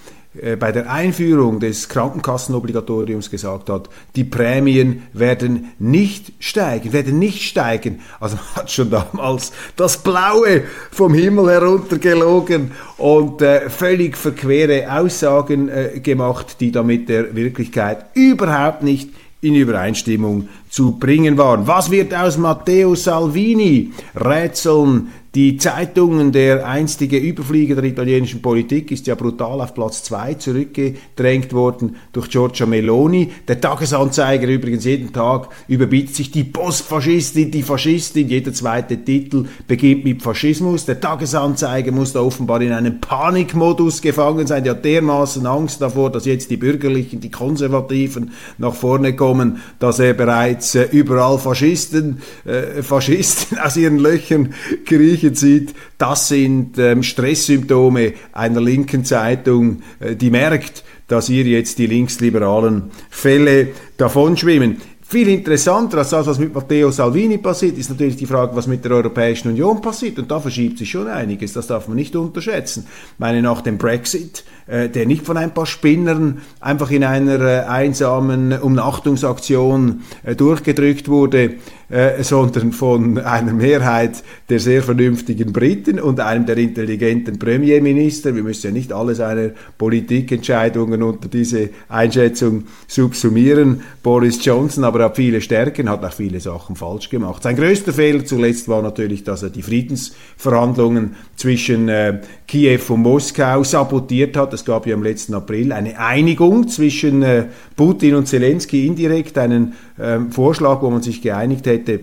bei 0.58 0.72
der 0.72 0.90
Einführung 0.90 1.60
des 1.60 1.88
Krankenkassenobligatoriums 1.88 3.30
gesagt 3.30 3.70
hat, 3.70 3.88
die 4.14 4.24
Prämien 4.24 5.02
werden 5.12 5.72
nicht 5.78 6.32
steigen, 6.38 6.92
werden 6.92 7.18
nicht 7.18 7.42
steigen. 7.42 8.00
Also 8.20 8.36
man 8.36 8.56
hat 8.56 8.70
schon 8.70 8.90
damals 8.90 9.52
das 9.76 9.98
Blaue 9.98 10.64
vom 10.90 11.14
Himmel 11.14 11.50
heruntergelogen 11.50 12.72
und 12.98 13.42
äh, 13.42 13.70
völlig 13.70 14.16
verquere 14.16 14.92
Aussagen 14.92 15.68
äh, 15.68 16.00
gemacht, 16.00 16.56
die 16.60 16.72
damit 16.72 17.08
der 17.08 17.34
Wirklichkeit 17.34 18.06
überhaupt 18.14 18.82
nicht 18.82 19.10
in 19.40 19.54
Übereinstimmung 19.54 20.48
zu 20.68 20.92
bringen 20.98 21.38
waren. 21.38 21.66
Was 21.66 21.90
wird 21.90 22.14
aus 22.14 22.38
Matteo 22.38 22.94
Salvini? 22.94 23.92
Rätseln 24.14 25.08
die 25.36 25.58
Zeitungen, 25.58 26.32
der 26.32 26.66
einstige 26.66 27.18
Überflieger 27.18 27.74
der 27.74 27.84
italienischen 27.84 28.40
Politik, 28.40 28.90
ist 28.90 29.06
ja 29.06 29.14
brutal 29.14 29.60
auf 29.60 29.74
Platz 29.74 30.02
2 30.04 30.32
zurückgedrängt 30.32 31.52
worden 31.52 31.96
durch 32.14 32.30
Giorgia 32.30 32.64
Meloni. 32.64 33.30
Der 33.46 33.60
Tagesanzeiger 33.60 34.48
übrigens 34.48 34.86
jeden 34.86 35.12
Tag 35.12 35.50
überbietet 35.68 36.16
sich 36.16 36.30
die 36.30 36.44
Postfaschistin, 36.44 37.50
die 37.50 37.62
Faschistin. 37.62 38.30
Jeder 38.30 38.54
zweite 38.54 39.04
Titel 39.04 39.44
beginnt 39.68 40.04
mit 40.04 40.22
Faschismus. 40.22 40.86
Der 40.86 41.00
Tagesanzeiger 41.00 41.92
muss 41.92 42.14
da 42.14 42.20
offenbar 42.20 42.62
in 42.62 42.72
einem 42.72 43.02
Panikmodus 43.02 44.00
gefangen 44.00 44.46
sein. 44.46 44.64
Der 44.64 44.72
hat 44.72 44.86
dermaßen 44.86 45.44
Angst 45.44 45.82
davor, 45.82 46.10
dass 46.10 46.24
jetzt 46.24 46.50
die 46.50 46.56
Bürgerlichen, 46.56 47.20
die 47.20 47.30
Konservativen 47.30 48.30
nach 48.56 48.74
vorne 48.74 49.14
kommen, 49.14 49.60
dass 49.80 49.98
er 49.98 50.14
bereits 50.14 50.74
äh, 50.76 50.88
überall 50.92 51.38
Faschisten, 51.38 52.22
äh, 52.46 52.82
Faschisten 52.82 53.58
aus 53.62 53.76
ihren 53.76 53.98
Löchern 53.98 54.54
kriechen 54.86 55.25
Medien 55.26 55.34
sieht, 55.34 55.74
das 55.98 56.28
sind 56.28 56.78
ähm, 56.78 57.02
Stresssymptome 57.02 58.14
einer 58.32 58.60
linken 58.60 59.04
Zeitung, 59.04 59.82
äh, 59.98 60.14
die 60.14 60.30
merkt, 60.30 60.84
dass 61.08 61.28
ihr 61.28 61.44
jetzt 61.44 61.78
die 61.78 61.86
linksliberalen 61.86 62.90
Fälle 63.10 63.68
davonschwimmen. 63.96 64.80
Viel 65.08 65.28
interessanter 65.28 65.98
als 65.98 66.10
das, 66.10 66.26
was 66.26 66.40
mit 66.40 66.52
Matteo 66.52 66.90
Salvini 66.90 67.38
passiert, 67.38 67.78
ist 67.78 67.90
natürlich 67.90 68.16
die 68.16 68.26
Frage, 68.26 68.56
was 68.56 68.66
mit 68.66 68.84
der 68.84 68.90
Europäischen 68.90 69.50
Union 69.50 69.80
passiert. 69.80 70.18
Und 70.18 70.28
da 70.32 70.40
verschiebt 70.40 70.78
sich 70.78 70.90
schon 70.90 71.06
einiges, 71.06 71.52
das 71.52 71.68
darf 71.68 71.86
man 71.86 71.96
nicht 71.96 72.16
unterschätzen. 72.16 72.88
Ich 72.88 73.18
meine, 73.20 73.40
nach 73.40 73.60
dem 73.60 73.78
Brexit, 73.78 74.42
äh, 74.66 74.88
der 74.88 75.06
nicht 75.06 75.24
von 75.24 75.36
ein 75.36 75.54
paar 75.54 75.66
Spinnern 75.66 76.38
einfach 76.58 76.90
in 76.90 77.04
einer 77.04 77.40
äh, 77.40 77.60
einsamen 77.68 78.52
Umnachtungsaktion 78.52 80.02
äh, 80.24 80.34
durchgedrückt 80.34 81.08
wurde, 81.08 81.54
äh, 81.88 82.24
sondern 82.24 82.72
von 82.72 83.18
einer 83.18 83.52
Mehrheit 83.52 84.24
der 84.48 84.58
sehr 84.58 84.82
vernünftigen 84.82 85.52
Briten 85.52 86.00
und 86.00 86.18
einem 86.18 86.44
der 86.44 86.56
intelligenten 86.56 87.38
Premierminister. 87.38 88.34
Wir 88.34 88.42
müssen 88.42 88.66
ja 88.66 88.72
nicht 88.72 88.92
alle 88.92 89.14
seine 89.14 89.54
Politikentscheidungen 89.78 91.04
unter 91.04 91.28
diese 91.28 91.70
Einschätzung 91.88 92.64
subsumieren. 92.88 93.82
Boris 94.02 94.44
Johnson 94.44 94.82
aber 94.82 94.95
hat 95.00 95.16
viele 95.16 95.40
Stärken, 95.40 95.88
hat 95.88 96.04
auch 96.04 96.12
viele 96.12 96.40
Sachen 96.40 96.76
falsch 96.76 97.10
gemacht. 97.10 97.42
Sein 97.42 97.56
größter 97.56 97.92
Fehler 97.92 98.24
zuletzt 98.24 98.68
war 98.68 98.82
natürlich, 98.82 99.24
dass 99.24 99.42
er 99.42 99.50
die 99.50 99.62
Friedensverhandlungen 99.62 101.16
zwischen 101.36 101.88
äh, 101.88 102.20
Kiew 102.46 102.80
und 102.88 103.02
Moskau 103.02 103.64
sabotiert 103.64 104.36
hat. 104.36 104.52
Es 104.52 104.64
gab 104.64 104.86
ja 104.86 104.94
im 104.94 105.02
letzten 105.02 105.34
April 105.34 105.72
eine 105.72 105.98
Einigung 105.98 106.68
zwischen 106.68 107.22
äh, 107.22 107.46
Putin 107.76 108.14
und 108.14 108.26
Zelensky 108.26 108.86
indirekt, 108.86 109.38
einen 109.38 109.74
ähm, 109.98 110.32
Vorschlag, 110.32 110.82
wo 110.82 110.90
man 110.90 111.02
sich 111.02 111.22
geeinigt 111.22 111.66
hätte, 111.66 112.00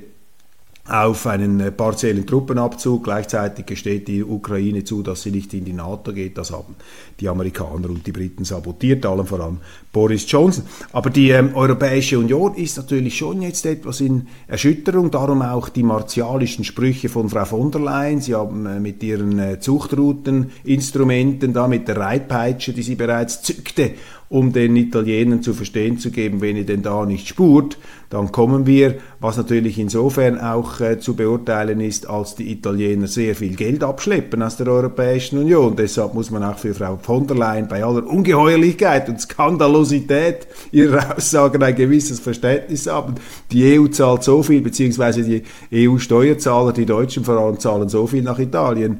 auf 0.86 1.28
einen 1.28 1.62
äh, 1.62 1.72
partiellen 1.72 2.28
Truppenabzug. 2.28 3.06
Gleichzeitig 3.06 3.66
gesteht 3.66 4.10
die 4.10 4.22
Ukraine 4.24 4.84
zu, 4.84 5.02
dass 5.02 5.22
sie 5.22 5.32
nicht 5.32 5.54
in 5.54 5.64
die 5.64 5.72
NATO 5.72 6.12
geht. 6.12 6.38
Das 6.38 6.52
haben 6.52 6.76
die 7.22 7.30
Amerikaner 7.30 7.90
und 7.90 8.06
die 8.06 8.12
Briten 8.12 8.44
sabotiert, 8.44 9.06
allem 9.06 9.26
voran 9.26 9.60
Boris 9.94 10.30
Johnson. 10.30 10.66
Aber 10.92 11.10
die 11.10 11.30
ähm, 11.30 11.56
Europäische 11.56 12.20
Union 12.20 12.56
ist 12.56 12.76
natürlich 12.76 13.18
schon 13.18 13.42
jetzt 13.42 13.66
etwas 13.66 14.02
in 14.02 14.28
Erschütterung, 14.48 15.10
darum 15.10 15.42
auch 15.42 15.70
die 15.70 15.84
martialischen 15.84 16.66
Sprüche 16.66 17.08
von 17.08 17.30
Frau 17.30 17.46
von 17.46 17.72
der 17.72 17.80
Leyen. 17.80 18.20
Sie 18.20 18.36
haben 18.36 18.66
äh, 18.66 18.82
mit 18.82 19.02
ihren 19.04 19.40
äh, 19.40 19.60
Zuchtrouteninstrumenten 19.62 21.54
da, 21.54 21.70
mit 21.70 21.88
der 21.88 21.96
Reitpeitsche, 21.96 22.74
die 22.74 22.84
sie 22.84 22.96
bereits 22.96 23.42
zückte, 23.42 23.92
um 24.28 24.52
den 24.52 24.76
Italienern 24.76 25.44
zu 25.44 25.54
verstehen 25.54 26.00
zu 26.00 26.10
geben, 26.10 26.42
wenn 26.42 26.58
ihr 26.58 26.66
denn 26.66 26.82
da 26.82 27.06
nicht 27.06 27.28
spurt, 27.28 27.78
dann 28.10 28.32
kommen 28.32 28.66
wir, 28.66 28.96
was 29.24 29.38
natürlich 29.38 29.80
insofern 29.80 30.38
auch 30.38 30.82
äh, 30.82 31.00
zu 31.00 31.16
beurteilen 31.16 31.80
ist, 31.80 32.10
als 32.10 32.36
die 32.36 32.52
Italiener 32.52 33.08
sehr 33.08 33.36
viel 33.36 33.56
Geld 33.56 33.82
abschleppen 33.82 34.44
aus 34.44 34.58
der 34.58 34.68
Europäischen 34.68 35.40
Union. 35.40 35.78
Deshalb 35.78 36.14
muss 36.14 36.30
man 36.30 36.44
auch 36.44 36.58
für 36.58 36.74
Frau 36.74 37.00
von 37.02 37.26
der 37.26 37.38
Leyen 37.38 37.70
bei 37.70 37.86
aller 37.86 38.06
Ungeheuerlichkeit 38.06 39.08
und 39.08 39.22
Skandalosität 39.22 40.46
ihrer 40.74 41.16
Aussagen 41.16 41.64
ein 41.64 41.74
gewisses 41.74 42.20
Verständnis 42.20 42.86
haben. 42.88 43.16
Die 43.50 43.80
EU 43.80 43.88
zahlt 43.88 44.24
so 44.24 44.44
viel, 44.44 44.60
beziehungsweise 44.60 45.24
die 45.24 45.44
EU-Steuerzahler, 45.88 46.74
die 46.74 46.86
Deutschen 46.86 47.24
vor 47.24 47.38
allem, 47.38 47.58
zahlen 47.60 47.88
so 47.88 48.06
viel 48.06 48.24
nach 48.24 48.40
Italien 48.40 49.00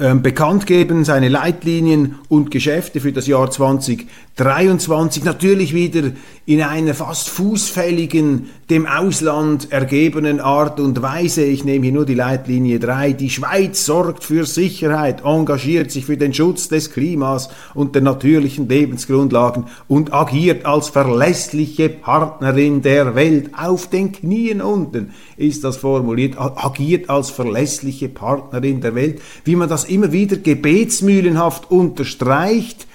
ähm, 0.00 0.22
bekannt 0.22 0.66
geben, 0.66 1.04
seine 1.04 1.28
Leitlinien 1.28 2.14
und 2.30 2.50
Geschäfte 2.50 3.00
für 3.00 3.12
das 3.12 3.26
Jahr 3.26 3.50
2023. 3.50 5.24
Natürlich 5.24 5.74
wieder 5.74 6.12
in 6.46 6.62
einer 6.62 6.94
fast 6.94 7.28
fußfälligen, 7.28 8.48
dem 8.70 8.86
Ausland 8.86 9.70
ergebenen 9.70 10.40
Art 10.40 10.80
und 10.80 11.02
Weise. 11.02 11.44
Ich 11.44 11.64
nehme 11.64 11.84
hier 11.84 11.92
nur 11.92 12.06
die 12.06 12.14
Leitlinie 12.14 12.80
3. 12.80 13.12
Die 13.12 13.28
Schweiz 13.28 13.84
sorgt 13.84 14.24
für 14.24 14.46
Sicherheit, 14.46 15.22
engagiert 15.22 15.90
sich 15.90 16.06
für 16.06 16.16
den 16.16 16.32
Schutz 16.32 16.68
des 16.68 16.92
Klimas 16.92 17.50
und 17.74 17.94
der 17.94 18.00
natürlichen 18.00 18.70
Lebensgrundlagen 18.70 19.66
und 19.86 20.14
agiert 20.14 20.64
als 20.64 20.88
verlässliche 20.88 21.90
Partnerin 21.90 22.80
der 22.80 23.14
Welt. 23.14 23.50
Auf 23.54 23.90
den 23.90 24.12
Knien 24.12 24.62
unten 24.62 25.12
ist 25.40 25.64
das 25.64 25.78
formuliert, 25.78 26.38
agiert 26.38 27.10
als 27.10 27.30
verlässliche 27.30 28.08
Partnerin 28.08 28.80
der 28.80 28.94
Welt. 28.94 29.20
Wie 29.44 29.56
man 29.56 29.68
das 29.68 29.84
immer 29.84 30.12
wieder 30.12 30.36
gebetsmühlenhaft 30.36 31.70
unterstreicht, 31.70 32.86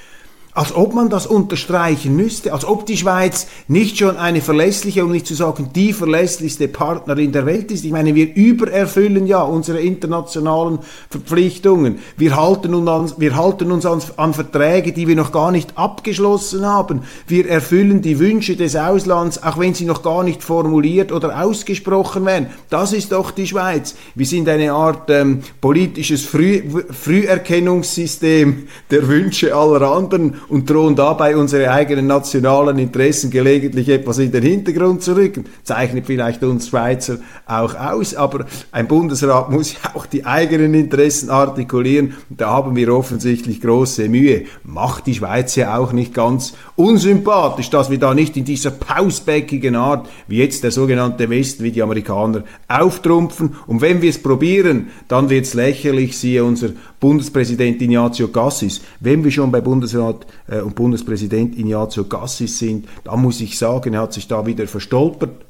als 0.55 0.73
ob 0.73 0.95
man 0.95 1.09
das 1.09 1.27
unterstreichen 1.27 2.15
müsste, 2.15 2.53
als 2.53 2.63
ob 2.65 2.85
die 2.85 2.95
Schweiz 2.95 3.47
nicht 3.67 3.97
schon 3.97 4.15
eine 4.15 4.39
verlässliche, 4.39 5.03
um 5.03 5.11
nicht 5.11 5.27
zu 5.27 5.35
sagen 5.35 5.71
die 5.75 5.91
verlässlichste 5.91 6.69
Partnerin 6.69 7.33
der 7.33 7.45
Welt 7.45 7.71
ist. 7.71 7.83
Ich 7.83 7.91
meine, 7.91 8.15
wir 8.15 8.33
übererfüllen 8.33 9.27
ja 9.27 9.41
unsere 9.41 9.81
internationalen 9.81 10.79
Verpflichtungen. 11.09 11.99
Wir 12.15 12.37
halten 12.37 12.73
uns 12.73 12.89
an, 12.89 13.11
wir 13.19 13.35
halten 13.35 13.69
uns 13.69 13.85
an, 13.85 14.01
an 14.15 14.33
Verträge, 14.33 14.93
die 14.93 15.09
wir 15.09 15.17
noch 15.17 15.33
gar 15.33 15.51
nicht 15.51 15.77
abgeschlossen 15.77 16.65
haben. 16.65 17.01
Wir 17.27 17.49
erfüllen 17.49 18.01
die 18.01 18.17
Wünsche 18.19 18.55
des 18.55 18.77
Auslands, 18.77 19.43
auch 19.43 19.59
wenn 19.59 19.73
sie 19.73 19.85
noch 19.85 20.03
gar 20.03 20.23
nicht 20.23 20.41
formuliert 20.41 21.11
oder 21.11 21.43
ausgesprochen 21.43 22.25
werden. 22.25 22.47
Das 22.69 22.93
ist 22.93 23.11
doch 23.11 23.31
die 23.31 23.47
Schweiz. 23.47 23.95
Wir 24.15 24.25
sind 24.25 24.47
eine 24.47 24.71
Art 24.71 25.09
ähm, 25.09 25.41
politisches 25.59 26.23
Früh, 26.23 26.61
Früherkennungssystem 26.91 28.69
der 28.89 29.07
Wünsche 29.09 29.53
aller 29.53 29.91
anderen 29.91 30.35
und 30.49 30.69
drohen 30.69 30.95
dabei 30.95 31.35
unsere 31.35 31.71
eigenen 31.71 32.07
nationalen 32.07 32.79
Interessen 32.79 33.29
gelegentlich 33.29 33.89
etwas 33.89 34.19
in 34.19 34.31
den 34.31 34.43
Hintergrund 34.43 35.03
zu 35.03 35.15
rücken. 35.15 35.45
Zeichnet 35.63 36.05
vielleicht 36.05 36.43
uns 36.43 36.67
Schweizer 36.67 37.17
auch 37.45 37.75
aus, 37.75 38.15
aber 38.15 38.45
ein 38.71 38.87
Bundesrat 38.87 39.49
muss 39.51 39.73
ja 39.73 39.91
auch 39.93 40.05
die 40.05 40.25
eigenen 40.25 40.73
Interessen 40.73 41.29
artikulieren 41.29 42.15
da 42.29 42.49
haben 42.51 42.75
wir 42.75 42.93
offensichtlich 42.93 43.61
große 43.61 44.09
Mühe. 44.09 44.45
Macht 44.63 45.07
die 45.07 45.13
Schweiz 45.13 45.55
ja 45.55 45.77
auch 45.77 45.93
nicht 45.93 46.13
ganz 46.13 46.53
unsympathisch, 46.75 47.69
dass 47.69 47.89
wir 47.89 47.99
da 47.99 48.13
nicht 48.13 48.35
in 48.37 48.45
dieser 48.45 48.71
pausbäckigen 48.71 49.75
Art, 49.75 50.09
wie 50.27 50.37
jetzt 50.37 50.63
der 50.63 50.71
sogenannte 50.71 51.29
Westen, 51.29 51.63
wie 51.63 51.71
die 51.71 51.81
Amerikaner, 51.83 52.43
auftrumpfen 52.67 53.55
und 53.67 53.81
wenn 53.81 54.01
wir 54.01 54.09
es 54.09 54.21
probieren, 54.21 54.89
dann 55.07 55.29
wird 55.29 55.45
es 55.45 55.53
lächerlich, 55.53 56.17
siehe 56.17 56.43
unser 56.43 56.69
Bundespräsident 56.99 57.81
Ignazio 57.81 58.27
Cassis. 58.29 58.81
Wenn 58.99 59.23
wir 59.23 59.31
schon 59.31 59.51
bei 59.51 59.61
Bundesrat 59.61 60.25
äh, 60.47 60.61
und 60.61 60.75
Bundespräsident 60.75 61.57
Ignazio 61.57 62.05
Cassis 62.05 62.57
sind, 62.59 62.87
da 63.03 63.15
muss 63.15 63.41
ich 63.41 63.57
sagen, 63.57 63.93
er 63.93 64.01
hat 64.01 64.13
sich 64.13 64.27
da 64.27 64.45
wieder 64.45 64.67
verstolpert 64.67 65.45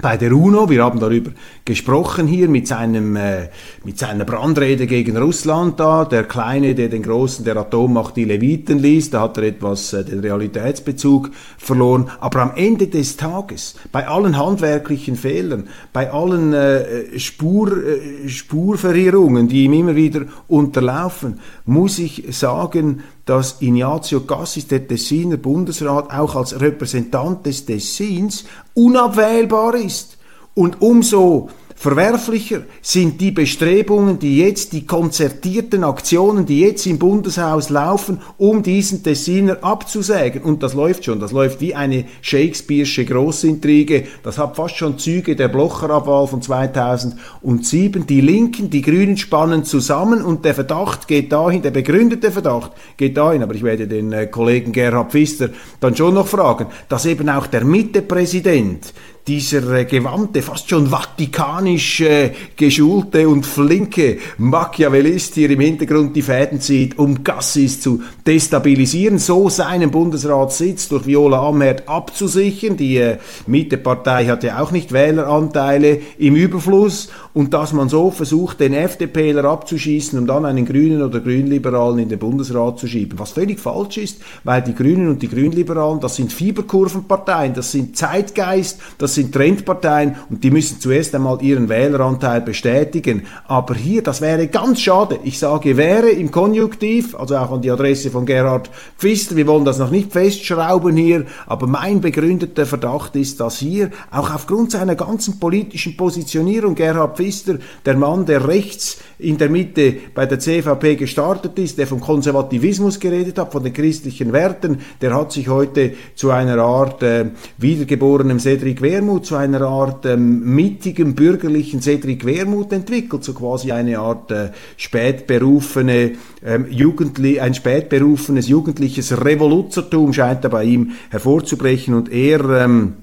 bei 0.00 0.16
der 0.16 0.32
UNO. 0.32 0.68
Wir 0.68 0.82
haben 0.82 1.00
darüber 1.00 1.30
gesprochen 1.64 2.26
hier 2.26 2.48
mit, 2.48 2.66
seinem, 2.68 3.16
äh, 3.16 3.48
mit 3.84 3.98
seiner 3.98 4.24
Brandrede 4.24 4.86
gegen 4.86 5.16
Russland 5.16 5.78
da. 5.78 6.04
Der 6.04 6.24
Kleine, 6.24 6.74
der 6.74 6.88
den 6.88 7.02
Großen 7.02 7.44
der 7.44 7.56
Atommacht 7.56 8.16
die 8.16 8.24
Leviten 8.24 8.78
ließ, 8.78 9.10
da 9.10 9.22
hat 9.22 9.38
er 9.38 9.44
etwas 9.44 9.92
äh, 9.92 10.04
den 10.04 10.20
Realitätsbezug 10.20 11.30
verloren. 11.58 12.10
Aber 12.20 12.42
am 12.42 12.52
Ende 12.56 12.88
des 12.88 13.16
Tages, 13.16 13.76
bei 13.92 14.06
allen 14.06 14.36
handwerklichen 14.36 15.16
Fehlern, 15.16 15.68
bei 15.92 16.10
allen 16.10 16.52
äh, 16.52 17.18
Spur, 17.18 17.72
äh, 17.76 18.28
Spurverirrungen, 18.28 19.48
die 19.48 19.64
ihm 19.64 19.72
immer 19.72 19.94
wieder 19.94 20.22
unterlaufen, 20.48 21.40
muss 21.64 21.98
ich 21.98 22.24
sagen, 22.30 23.02
dass 23.24 23.60
Ignazio 23.60 24.20
Cassis, 24.20 24.66
der 24.66 24.86
Tessiner 24.86 25.36
Bundesrat, 25.36 26.10
auch 26.12 26.34
als 26.34 26.60
Repräsentant 26.60 27.46
des 27.46 27.64
Tessins 27.64 28.44
unabwählbar 28.74 29.74
ist. 29.74 30.18
Und 30.54 30.80
umso 30.82 31.48
verwerflicher 31.74 32.62
sind 32.80 33.20
die 33.20 33.30
Bestrebungen, 33.30 34.18
die 34.18 34.38
jetzt, 34.38 34.72
die 34.72 34.86
konzertierten 34.86 35.84
Aktionen, 35.84 36.46
die 36.46 36.60
jetzt 36.60 36.86
im 36.86 36.98
Bundeshaus 36.98 37.70
laufen, 37.70 38.20
um 38.38 38.62
diesen 38.62 39.02
Tessiner 39.02 39.58
abzusägen. 39.62 40.42
Und 40.42 40.62
das 40.62 40.74
läuft 40.74 41.04
schon, 41.04 41.20
das 41.20 41.32
läuft 41.32 41.60
wie 41.60 41.74
eine 41.74 42.04
Shakespeare'sche 42.22 43.04
Großintrige. 43.04 44.04
Das 44.22 44.38
hat 44.38 44.56
fast 44.56 44.76
schon 44.76 44.98
Züge 44.98 45.36
der 45.36 45.48
Blocherabwahl 45.48 46.26
von 46.26 46.40
2007. 46.40 48.06
Die 48.06 48.20
Linken, 48.20 48.70
die 48.70 48.82
Grünen 48.82 49.16
spannen 49.16 49.64
zusammen 49.64 50.22
und 50.22 50.44
der 50.44 50.54
Verdacht 50.54 51.08
geht 51.08 51.32
dahin, 51.32 51.62
der 51.62 51.70
begründete 51.70 52.30
Verdacht 52.30 52.72
geht 52.96 53.16
dahin, 53.16 53.42
aber 53.42 53.54
ich 53.54 53.62
werde 53.62 53.86
den 53.86 54.12
äh, 54.12 54.26
Kollegen 54.26 54.72
Gerhard 54.72 55.12
Pfister 55.12 55.50
dann 55.80 55.96
schon 55.96 56.14
noch 56.14 56.26
fragen, 56.26 56.66
dass 56.88 57.06
eben 57.06 57.28
auch 57.28 57.46
der 57.46 57.64
Mitte-Präsident 57.64 58.92
dieser 59.26 59.72
äh, 59.72 59.84
gewandte, 59.86 60.42
fast 60.42 60.68
schon 60.68 60.90
vatikanisch 60.90 62.00
äh, 62.02 62.32
geschulte 62.56 63.28
und 63.28 63.46
flinke 63.46 64.18
Machiavellist 64.36 65.34
hier 65.34 65.50
im 65.50 65.60
Hintergrund 65.60 66.14
die 66.14 66.22
Fäden 66.22 66.60
zieht, 66.60 66.98
um 66.98 67.24
Gassis 67.24 67.80
zu 67.80 68.02
destabilisieren, 68.26 69.18
so 69.18 69.48
seinen 69.48 69.90
Bundesratssitz 69.90 70.88
durch 70.88 71.06
Viola 71.06 71.48
Amherd 71.48 71.88
abzusichern. 71.88 72.76
Die 72.76 72.96
äh, 72.98 73.18
Mittepartei 73.46 74.26
hat 74.26 74.44
ja 74.44 74.60
auch 74.60 74.72
nicht 74.72 74.92
Wähleranteile 74.92 76.00
im 76.18 76.36
Überfluss 76.36 77.08
und 77.32 77.54
dass 77.54 77.72
man 77.72 77.88
so 77.88 78.10
versucht, 78.10 78.60
den 78.60 78.74
FDPler 78.74 79.44
abzuschießen, 79.44 80.18
um 80.18 80.26
dann 80.26 80.44
einen 80.44 80.66
Grünen 80.66 81.02
oder 81.02 81.20
Grünliberalen 81.20 81.98
in 81.98 82.08
den 82.10 82.18
Bundesrat 82.18 82.78
zu 82.78 82.86
schieben. 82.86 83.18
Was 83.18 83.32
völlig 83.32 83.58
falsch 83.58 83.96
ist, 83.96 84.20
weil 84.44 84.62
die 84.62 84.74
Grünen 84.74 85.08
und 85.08 85.22
die 85.22 85.28
Grünliberalen, 85.28 86.00
das 86.00 86.16
sind 86.16 86.32
Fieberkurvenparteien, 86.32 87.54
das 87.54 87.72
sind 87.72 87.96
Zeitgeist, 87.96 88.80
das 88.98 89.13
sind 89.14 89.32
Trendparteien 89.32 90.16
und 90.30 90.42
die 90.42 90.50
müssen 90.50 90.80
zuerst 90.80 91.14
einmal 91.14 91.42
ihren 91.42 91.68
Wähleranteil 91.68 92.40
bestätigen. 92.40 93.22
Aber 93.46 93.74
hier, 93.74 94.02
das 94.02 94.20
wäre 94.20 94.48
ganz 94.48 94.80
schade. 94.80 95.18
Ich 95.24 95.38
sage 95.38 95.76
wäre 95.76 96.10
im 96.10 96.30
Konjunktiv, 96.30 97.14
also 97.14 97.36
auch 97.36 97.52
an 97.52 97.62
die 97.62 97.70
Adresse 97.70 98.10
von 98.10 98.26
Gerhard 98.26 98.70
Pfister. 98.98 99.36
Wir 99.36 99.46
wollen 99.46 99.64
das 99.64 99.78
noch 99.78 99.90
nicht 99.90 100.12
festschrauben 100.12 100.96
hier, 100.96 101.26
aber 101.46 101.66
mein 101.66 102.00
begründeter 102.00 102.66
Verdacht 102.66 103.16
ist, 103.16 103.40
dass 103.40 103.58
hier 103.58 103.90
auch 104.10 104.34
aufgrund 104.34 104.72
seiner 104.72 104.94
ganzen 104.94 105.38
politischen 105.38 105.96
Positionierung 105.96 106.74
Gerhard 106.74 107.16
Pfister, 107.16 107.58
der 107.84 107.96
Mann, 107.96 108.26
der 108.26 108.46
rechts 108.46 108.98
in 109.18 109.38
der 109.38 109.48
Mitte 109.48 109.94
bei 110.14 110.26
der 110.26 110.38
CVP 110.38 110.96
gestartet 110.96 111.58
ist, 111.58 111.78
der 111.78 111.86
vom 111.86 112.00
Konservativismus 112.00 112.98
geredet 113.00 113.38
hat, 113.38 113.52
von 113.52 113.62
den 113.62 113.72
christlichen 113.72 114.32
Werten, 114.32 114.78
der 115.00 115.14
hat 115.14 115.32
sich 115.32 115.48
heute 115.48 115.94
zu 116.14 116.30
einer 116.30 116.58
Art 116.58 117.02
äh, 117.02 117.26
wiedergeborenem 117.58 118.38
Cedric 118.38 118.82
Wermuth, 119.04 119.26
zu 119.26 119.36
einer 119.36 119.60
Art 119.62 120.06
ähm, 120.06 120.54
mittigen 120.54 121.14
bürgerlichen 121.14 121.82
Cedric 121.82 122.24
Wermuth 122.24 122.72
entwickelt, 122.72 123.22
so 123.22 123.34
quasi 123.34 123.70
eine 123.70 123.98
Art 123.98 124.30
äh, 124.30 124.50
spätberufene 124.76 126.12
ähm, 126.44 126.66
Jugendli 126.70 127.38
ein 127.38 127.54
spätberufenes 127.54 128.48
jugendliches 128.48 129.24
Revoluzertum 129.24 130.12
scheint 130.12 130.44
da 130.44 130.48
bei 130.48 130.64
ihm 130.64 130.92
hervorzubrechen 131.10 131.94
und 131.94 132.10
er 132.10 132.64
ähm, 132.64 132.94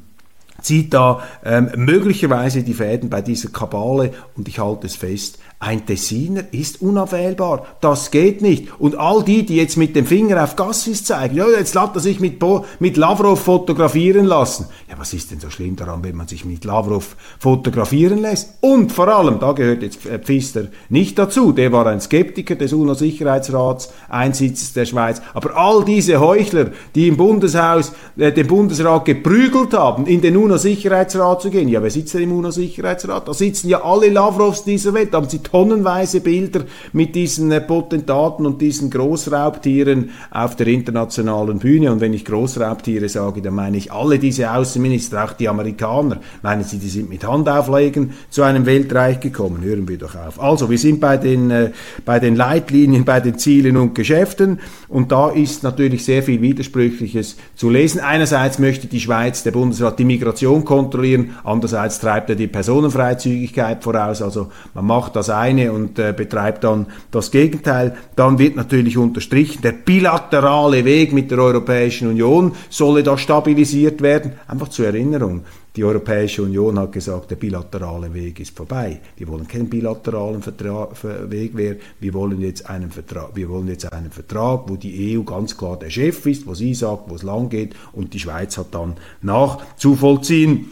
zieht 0.62 0.94
da 0.94 1.22
ähm, 1.46 1.70
möglicherweise 1.76 2.64
die 2.64 2.74
Fäden 2.74 3.10
bei 3.10 3.22
dieser 3.22 3.50
Kabale 3.50 4.12
und 4.36 4.48
ich 4.48 4.60
halte 4.60 4.88
es 4.88 4.96
fest, 4.96 5.40
ein 5.62 5.86
Tessiner 5.86 6.46
ist 6.52 6.82
unabwählbar. 6.82 7.68
Das 7.82 8.10
geht 8.10 8.42
nicht. 8.42 8.68
Und 8.80 8.98
all 8.98 9.24
die, 9.24 9.46
die 9.46 9.58
jetzt 9.58 9.78
mit 9.78 9.96
dem 9.96 10.08
Finger 10.08 10.44
auf 10.44 10.56
Gassis 10.56 11.04
zeigen, 11.04 11.36
ja, 11.36 11.48
jetzt 11.48 11.76
lässt 11.76 11.94
er 11.94 12.00
sich 12.00 12.20
mit, 12.20 12.40
Bo 12.40 12.66
mit 12.80 12.98
Lavrov 12.98 13.40
fotografieren 13.40 14.26
lassen. 14.26 14.66
Ja, 14.90 14.96
was 14.98 15.14
ist 15.14 15.30
denn 15.30 15.40
so 15.40 15.52
schlimm 15.52 15.76
daran, 15.76 16.04
wenn 16.04 16.16
man 16.16 16.28
sich 16.28 16.46
mit 16.46 16.66
Lavrov 16.66 17.16
fotografieren 17.38 18.18
lässt? 18.18 18.56
Und 18.62 18.92
vor 18.92 19.08
allem, 19.08 19.40
da 19.40 19.52
gehört 19.52 19.84
jetzt 19.84 20.00
Pfister 20.00 20.64
nicht 20.90 21.20
dazu, 21.20 21.52
der 21.52 21.72
war 21.72 21.86
ein 21.86 22.02
Skeptiker 22.02 22.56
des 22.56 22.74
UNO-Sicherheitsrats, 22.74 23.94
Einsitzes 24.10 24.74
der 24.74 24.86
Schweiz. 24.86 25.22
Aber 25.36 25.56
all 25.56 25.86
diese 25.86 26.20
Heuchler, 26.20 26.72
die 26.96 27.08
im 27.08 27.18
Bundeshaus 27.18 27.92
äh, 28.18 28.32
den 28.32 28.48
Bundesrat 28.48 29.06
geprügelt 29.06 29.76
haben, 29.76 30.08
in 30.08 30.22
den 30.22 30.38
UNO-Sicherheitsrat 30.38 31.44
zu 31.44 31.52
gehen, 31.52 31.70
ja, 31.70 31.84
wer 31.84 31.92
sitzt 31.92 32.16
denn 32.16 32.24
im 32.24 32.32
UNO-Sicherheitsrat? 32.32 33.28
Da 33.28 33.34
sitzen 33.36 33.70
ja 33.70 33.84
alle 33.84 34.10
Lavrovs 34.10 34.64
dieser 34.64 34.96
Welt, 34.96 35.14
haben 35.14 35.30
sie 35.30 35.44
tonnenweise 35.52 36.22
Bilder 36.22 36.62
mit 36.94 37.16
diesen 37.16 37.52
äh, 37.52 37.62
Potentaten 37.62 38.46
und 38.46 38.62
diesen 38.62 38.90
Großraubtieren 38.90 40.12
auf 40.32 40.56
der 40.56 40.68
internationalen 40.68 41.60
Bühne. 41.60 41.92
Und 41.92 42.02
wenn 42.02 42.14
ich 42.14 42.26
Großraubtiere 42.26 43.10
sage, 43.10 43.42
dann 43.42 43.56
meine 43.56 43.78
ich 43.78 43.92
alle 43.92 44.18
diese 44.18 44.52
Außenminister, 44.52 45.24
auch 45.24 45.34
die 45.34 45.50
Amerikaner. 45.50 46.20
Meinen 46.42 46.64
Sie, 46.64 46.78
die 46.78 46.88
sind 46.88 47.10
mit 47.10 47.28
Handauflegen 47.28 48.12
zu 48.30 48.44
einem 48.44 48.66
Weltreich 48.66 49.20
gekommen? 49.20 49.62
Hören 49.62 49.88
wir 49.88 49.98
doch 49.98 50.16
auf. 50.16 50.42
Also, 50.42 50.70
wir 50.70 50.78
sind 50.78 51.00
bei 51.00 51.18
den, 51.18 51.52
äh, 51.52 51.72
bei 52.06 52.20
den 52.20 52.36
Leitlinien, 52.36 53.06
bei 53.06 53.20
den 53.20 53.38
Zielen 53.38 53.78
und 53.78 53.94
Geschäften. 53.94 54.60
Und 54.88 55.12
da 55.12 55.30
ist 55.30 55.64
natürlich 55.64 56.06
sehr 56.06 56.24
viel 56.24 56.42
Widersprüchliches 56.42 57.38
zu 57.56 57.70
lesen. 57.70 58.00
Einerseits 58.00 58.60
möchte 58.60 58.88
die 58.88 59.00
Schweiz, 59.00 59.44
der 59.44 59.52
Bundesrat, 59.52 60.00
die 60.00 60.06
Migration 60.06 60.66
kontrollieren. 60.66 61.32
Andererseits 61.44 62.00
treibt 62.00 62.30
er 62.30 62.36
die 62.36 62.48
Personenfreizügigkeit 62.48 63.84
voraus. 63.84 64.22
Also, 64.22 64.52
man 64.74 64.86
macht 64.86 65.16
das 65.16 65.30
eine 65.42 65.72
und 65.72 65.98
äh, 66.00 66.14
betreibt 66.16 66.64
dann 66.64 66.88
das 67.12 67.32
Gegenteil. 67.32 67.96
Dann 68.16 68.40
wird 68.40 68.56
natürlich 68.56 68.98
unterstrichen, 68.98 69.62
der 69.62 69.74
bilaterale 69.74 70.86
Weg 70.86 71.14
mit 71.14 71.32
der 71.32 71.40
Europäischen 71.40 72.10
Union 72.10 72.54
solle 72.70 73.04
da 73.04 73.18
stabilisiert 73.18 74.02
werden. 74.02 74.34
Einfach 74.48 74.70
zur 74.70 74.86
Erinnerung. 74.86 75.44
Die 75.76 75.86
Europäische 75.86 76.44
Union 76.44 76.78
hat 76.80 76.92
gesagt, 76.92 77.32
der 77.32 77.38
bilaterale 77.38 78.14
Weg 78.14 78.42
ist 78.42 78.58
vorbei. 78.58 79.00
Wir 79.16 79.28
wollen 79.30 79.48
keinen 79.48 79.70
bilateralen 79.70 80.42
Vertrag, 80.42 80.98
Weg 81.32 81.54
mehr. 81.54 81.78
Wir 82.02 82.14
wollen 82.14 82.42
jetzt 82.42 82.70
einen 82.70 82.92
Vertrag, 82.92 83.30
wir 83.36 83.48
wollen 83.48 83.70
jetzt 83.70 83.92
einen 83.92 84.12
Vertrag, 84.12 84.66
wo 84.68 84.76
die 84.76 85.18
EU 85.18 85.24
ganz 85.24 85.58
klar 85.58 85.80
der 85.80 85.90
Chef 85.90 86.26
ist, 86.26 86.46
wo 86.46 86.56
sie 86.56 86.74
sagt, 86.74 87.10
wo 87.10 87.16
es 87.16 87.24
lang 87.24 87.48
geht 87.48 87.74
und 87.94 88.14
die 88.14 88.20
Schweiz 88.20 88.58
hat 88.58 88.76
dann 88.76 88.96
nachzuvollziehen. 89.22 90.72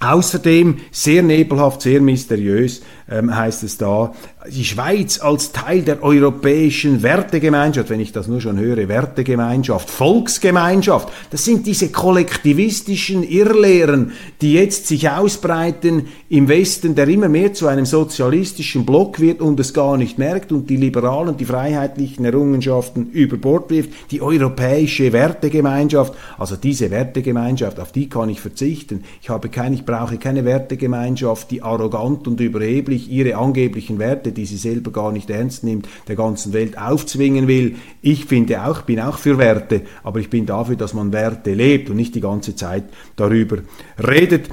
Außerdem 0.00 0.76
sehr 0.90 1.22
nebelhaft, 1.22 1.80
sehr 1.80 2.02
mysteriös 2.02 2.82
ähm, 3.10 3.34
heißt 3.34 3.62
es 3.64 3.78
da, 3.78 4.12
die 4.50 4.64
Schweiz 4.64 5.20
als 5.20 5.52
Teil 5.52 5.82
der 5.82 6.02
europäischen 6.02 7.02
Wertegemeinschaft, 7.02 7.90
wenn 7.90 8.00
ich 8.00 8.12
das 8.12 8.28
nur 8.28 8.40
schon 8.40 8.58
höre, 8.58 8.88
Wertegemeinschaft, 8.88 9.90
Volksgemeinschaft, 9.90 11.08
das 11.30 11.44
sind 11.44 11.66
diese 11.66 11.90
kollektivistischen 11.90 13.22
Irrlehren, 13.22 14.12
die 14.40 14.54
jetzt 14.54 14.86
sich 14.86 15.08
ausbreiten 15.08 16.08
im 16.28 16.48
Westen, 16.48 16.94
der 16.94 17.08
immer 17.08 17.28
mehr 17.28 17.52
zu 17.52 17.66
einem 17.66 17.86
sozialistischen 17.86 18.86
Block 18.86 19.20
wird 19.20 19.40
und 19.40 19.60
es 19.60 19.74
gar 19.74 19.96
nicht 19.96 20.18
merkt 20.18 20.52
und 20.52 20.70
die 20.70 20.76
liberalen, 20.76 21.36
die 21.36 21.44
freiheitlichen 21.44 22.24
Errungenschaften 22.24 23.10
über 23.10 23.36
Bord 23.36 23.70
wirft, 23.70 23.90
die 24.10 24.22
europäische 24.22 25.12
Wertegemeinschaft, 25.12 26.14
also 26.38 26.56
diese 26.56 26.90
Wertegemeinschaft, 26.90 27.80
auf 27.80 27.92
die 27.92 28.08
kann 28.08 28.28
ich 28.28 28.40
verzichten. 28.40 29.04
Ich 29.20 29.28
habe 29.28 29.48
keine, 29.48 29.74
ich 29.74 29.84
brauche 29.84 30.18
keine 30.18 30.44
Wertegemeinschaft, 30.44 31.50
die 31.50 31.62
arrogant 31.62 32.26
und 32.26 32.40
überheblich 32.40 32.93
ihre 32.96 33.36
angeblichen 33.36 33.98
Werte 33.98 34.32
die 34.32 34.46
sie 34.46 34.56
selber 34.56 34.90
gar 34.90 35.12
nicht 35.12 35.30
ernst 35.30 35.64
nimmt, 35.64 35.88
der 36.08 36.16
ganzen 36.16 36.52
Welt 36.52 36.78
aufzwingen 36.78 37.48
will. 37.48 37.76
Ich 38.02 38.26
finde 38.26 38.64
auch, 38.64 38.82
bin 38.82 39.00
auch 39.00 39.18
für 39.18 39.38
Werte, 39.38 39.82
aber 40.02 40.20
ich 40.20 40.30
bin 40.30 40.46
dafür, 40.46 40.76
dass 40.76 40.94
man 40.94 41.12
Werte 41.12 41.54
lebt 41.54 41.90
und 41.90 41.96
nicht 41.96 42.14
die 42.14 42.20
ganze 42.20 42.56
Zeit 42.56 42.84
darüber 43.16 43.58
redet 43.98 44.48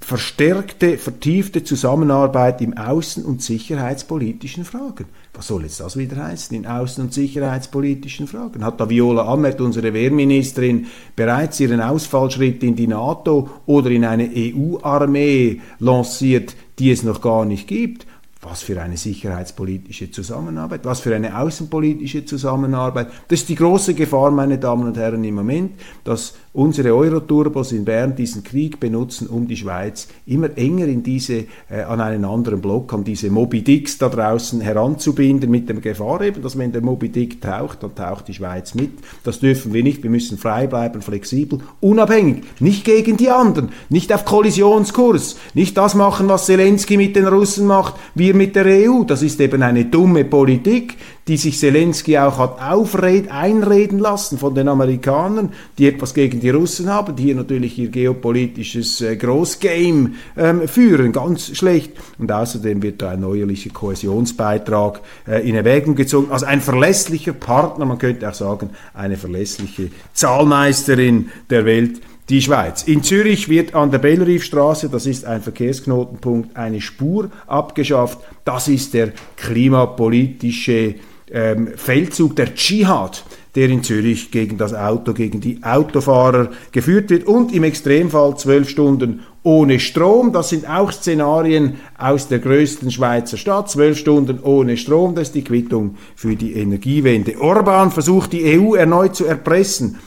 verstärkte, 0.00 0.98
vertiefte 0.98 1.62
Zusammenarbeit 1.62 2.60
im 2.62 2.74
außen- 2.74 3.22
und 3.22 3.42
sicherheitspolitischen 3.42 4.64
Fragen. 4.64 5.04
Was 5.34 5.46
soll 5.46 5.62
jetzt 5.62 5.80
das 5.80 5.96
wieder 5.96 6.24
heißen 6.24 6.56
in 6.56 6.66
außen- 6.66 7.00
und 7.00 7.14
sicherheitspolitischen 7.14 8.26
Fragen? 8.26 8.64
Hat 8.64 8.80
da 8.80 8.88
Viola 8.88 9.26
Amert, 9.26 9.60
unsere 9.60 9.92
Wehrministerin, 9.94 10.86
bereits 11.14 11.60
ihren 11.60 11.80
Ausfallschritt 11.80 12.62
in 12.62 12.74
die 12.74 12.88
NATO 12.88 13.48
oder 13.66 13.90
in 13.90 14.04
eine 14.04 14.28
EU-Armee 14.34 15.60
lanciert, 15.78 16.56
die 16.80 16.90
es 16.90 17.02
noch 17.02 17.20
gar 17.20 17.44
nicht 17.44 17.68
gibt? 17.68 18.06
Was 18.42 18.62
für 18.62 18.80
eine 18.80 18.96
sicherheitspolitische 18.96 20.10
Zusammenarbeit, 20.10 20.86
was 20.86 21.00
für 21.00 21.14
eine 21.14 21.38
außenpolitische 21.38 22.24
Zusammenarbeit. 22.24 23.08
Das 23.28 23.40
ist 23.40 23.50
die 23.50 23.54
große 23.54 23.92
Gefahr, 23.92 24.30
meine 24.30 24.58
Damen 24.58 24.86
und 24.86 24.96
Herren, 24.96 25.22
im 25.24 25.34
Moment, 25.34 25.72
dass 26.04 26.34
unsere 26.52 26.94
Euroturbos 26.94 27.70
in 27.70 27.84
Bern 27.84 28.16
diesen 28.16 28.42
Krieg 28.42 28.80
benutzen, 28.80 29.28
um 29.28 29.46
die 29.46 29.56
Schweiz 29.56 30.08
immer 30.26 30.56
enger 30.56 30.86
in 30.86 31.02
diese, 31.02 31.44
äh, 31.68 31.82
an 31.86 32.00
einen 32.00 32.24
anderen 32.24 32.60
Block, 32.60 32.92
an 32.92 33.04
diese 33.04 33.30
Moby 33.30 33.62
Dicks 33.62 33.98
da 33.98 34.08
draußen 34.08 34.60
heranzubinden, 34.60 35.50
mit 35.50 35.68
der 35.68 35.76
Gefahr 35.76 36.20
eben, 36.22 36.42
dass 36.42 36.58
wenn 36.58 36.72
der 36.72 36.82
Moby 36.82 37.08
Dick 37.08 37.40
taucht, 37.40 37.82
dann 37.82 37.94
taucht 37.94 38.26
die 38.26 38.34
Schweiz 38.34 38.74
mit. 38.74 38.90
Das 39.22 39.38
dürfen 39.38 39.72
wir 39.72 39.84
nicht. 39.84 40.02
Wir 40.02 40.10
müssen 40.10 40.38
frei 40.38 40.66
bleiben, 40.66 41.02
flexibel, 41.02 41.60
unabhängig, 41.80 42.42
nicht 42.58 42.84
gegen 42.84 43.16
die 43.16 43.30
anderen, 43.30 43.70
nicht 43.88 44.12
auf 44.12 44.24
Kollisionskurs, 44.24 45.36
nicht 45.54 45.76
das 45.76 45.94
machen, 45.94 46.28
was 46.28 46.46
Zelensky 46.46 46.96
mit 46.96 47.14
den 47.14 47.28
Russen 47.28 47.66
macht, 47.66 47.94
wir 48.14 48.34
mit 48.34 48.56
der 48.56 48.66
EU. 48.66 49.04
Das 49.04 49.22
ist 49.22 49.40
eben 49.40 49.62
eine 49.62 49.84
dumme 49.84 50.24
Politik, 50.24 50.96
die 51.28 51.36
sich 51.36 51.58
Zelensky 51.58 52.18
auch 52.18 52.38
hat 52.38 52.60
aufred, 52.60 53.30
einreden 53.30 53.98
lassen 53.98 54.38
von 54.38 54.54
den 54.54 54.68
Amerikanern, 54.68 55.52
die 55.78 55.86
etwas 55.86 56.14
gegen 56.14 56.40
die 56.40 56.50
Russen 56.50 56.88
haben, 56.88 57.14
die 57.14 57.24
hier 57.24 57.34
natürlich 57.34 57.78
ihr 57.78 57.88
geopolitisches 57.88 59.00
äh, 59.00 59.16
Großgame 59.16 60.12
ähm, 60.36 60.66
führen, 60.66 61.12
ganz 61.12 61.56
schlecht. 61.56 61.92
Und 62.18 62.32
außerdem 62.32 62.82
wird 62.82 63.02
da 63.02 63.10
ein 63.10 63.20
neuerlicher 63.20 63.70
Kohäsionsbeitrag 63.70 65.00
äh, 65.28 65.48
in 65.48 65.54
Erwägung 65.54 65.94
gezogen. 65.94 66.32
Also 66.32 66.46
ein 66.46 66.60
verlässlicher 66.60 67.32
Partner, 67.32 67.84
man 67.84 67.98
könnte 67.98 68.28
auch 68.28 68.34
sagen, 68.34 68.70
eine 68.94 69.16
verlässliche 69.16 69.90
Zahlmeisterin 70.14 71.30
der 71.50 71.64
Welt 71.64 72.00
die 72.30 72.40
Schweiz. 72.40 72.84
In 72.84 73.02
Zürich 73.02 73.48
wird 73.48 73.74
an 73.74 73.90
der 73.90 73.98
Bellriefstraße, 73.98 74.88
das 74.88 75.04
ist 75.04 75.24
ein 75.24 75.42
Verkehrsknotenpunkt, 75.42 76.56
eine 76.56 76.80
Spur 76.80 77.30
abgeschafft. 77.48 78.20
Das 78.44 78.68
ist 78.68 78.94
der 78.94 79.12
klimapolitische 79.36 80.94
ähm, 81.32 81.68
Feldzug, 81.76 82.36
der 82.36 82.54
Dschihad, 82.54 83.24
der 83.54 83.68
in 83.68 83.82
Zürich 83.82 84.30
gegen 84.30 84.58
das 84.58 84.74
Auto, 84.74 85.12
gegen 85.12 85.40
die 85.40 85.62
Autofahrer 85.62 86.50
geführt 86.72 87.10
wird 87.10 87.26
und 87.26 87.52
im 87.52 87.64
Extremfall 87.64 88.36
zwölf 88.36 88.68
Stunden 88.68 89.20
ohne 89.42 89.80
Strom. 89.80 90.32
Das 90.32 90.50
sind 90.50 90.68
auch 90.68 90.92
Szenarien 90.92 91.76
aus 91.98 92.28
der 92.28 92.38
größten 92.38 92.90
Schweizer 92.90 93.36
Stadt. 93.36 93.70
Zwölf 93.70 93.98
Stunden 93.98 94.38
ohne 94.40 94.76
Strom, 94.76 95.14
das 95.14 95.28
ist 95.28 95.34
die 95.34 95.44
Quittung 95.44 95.96
für 96.14 96.36
die 96.36 96.54
Energiewende. 96.54 97.40
Orban 97.40 97.90
versucht 97.90 98.32
die 98.32 98.58
EU 98.58 98.74
erneut 98.74 99.16
zu 99.16 99.24
erpressen 99.24 99.98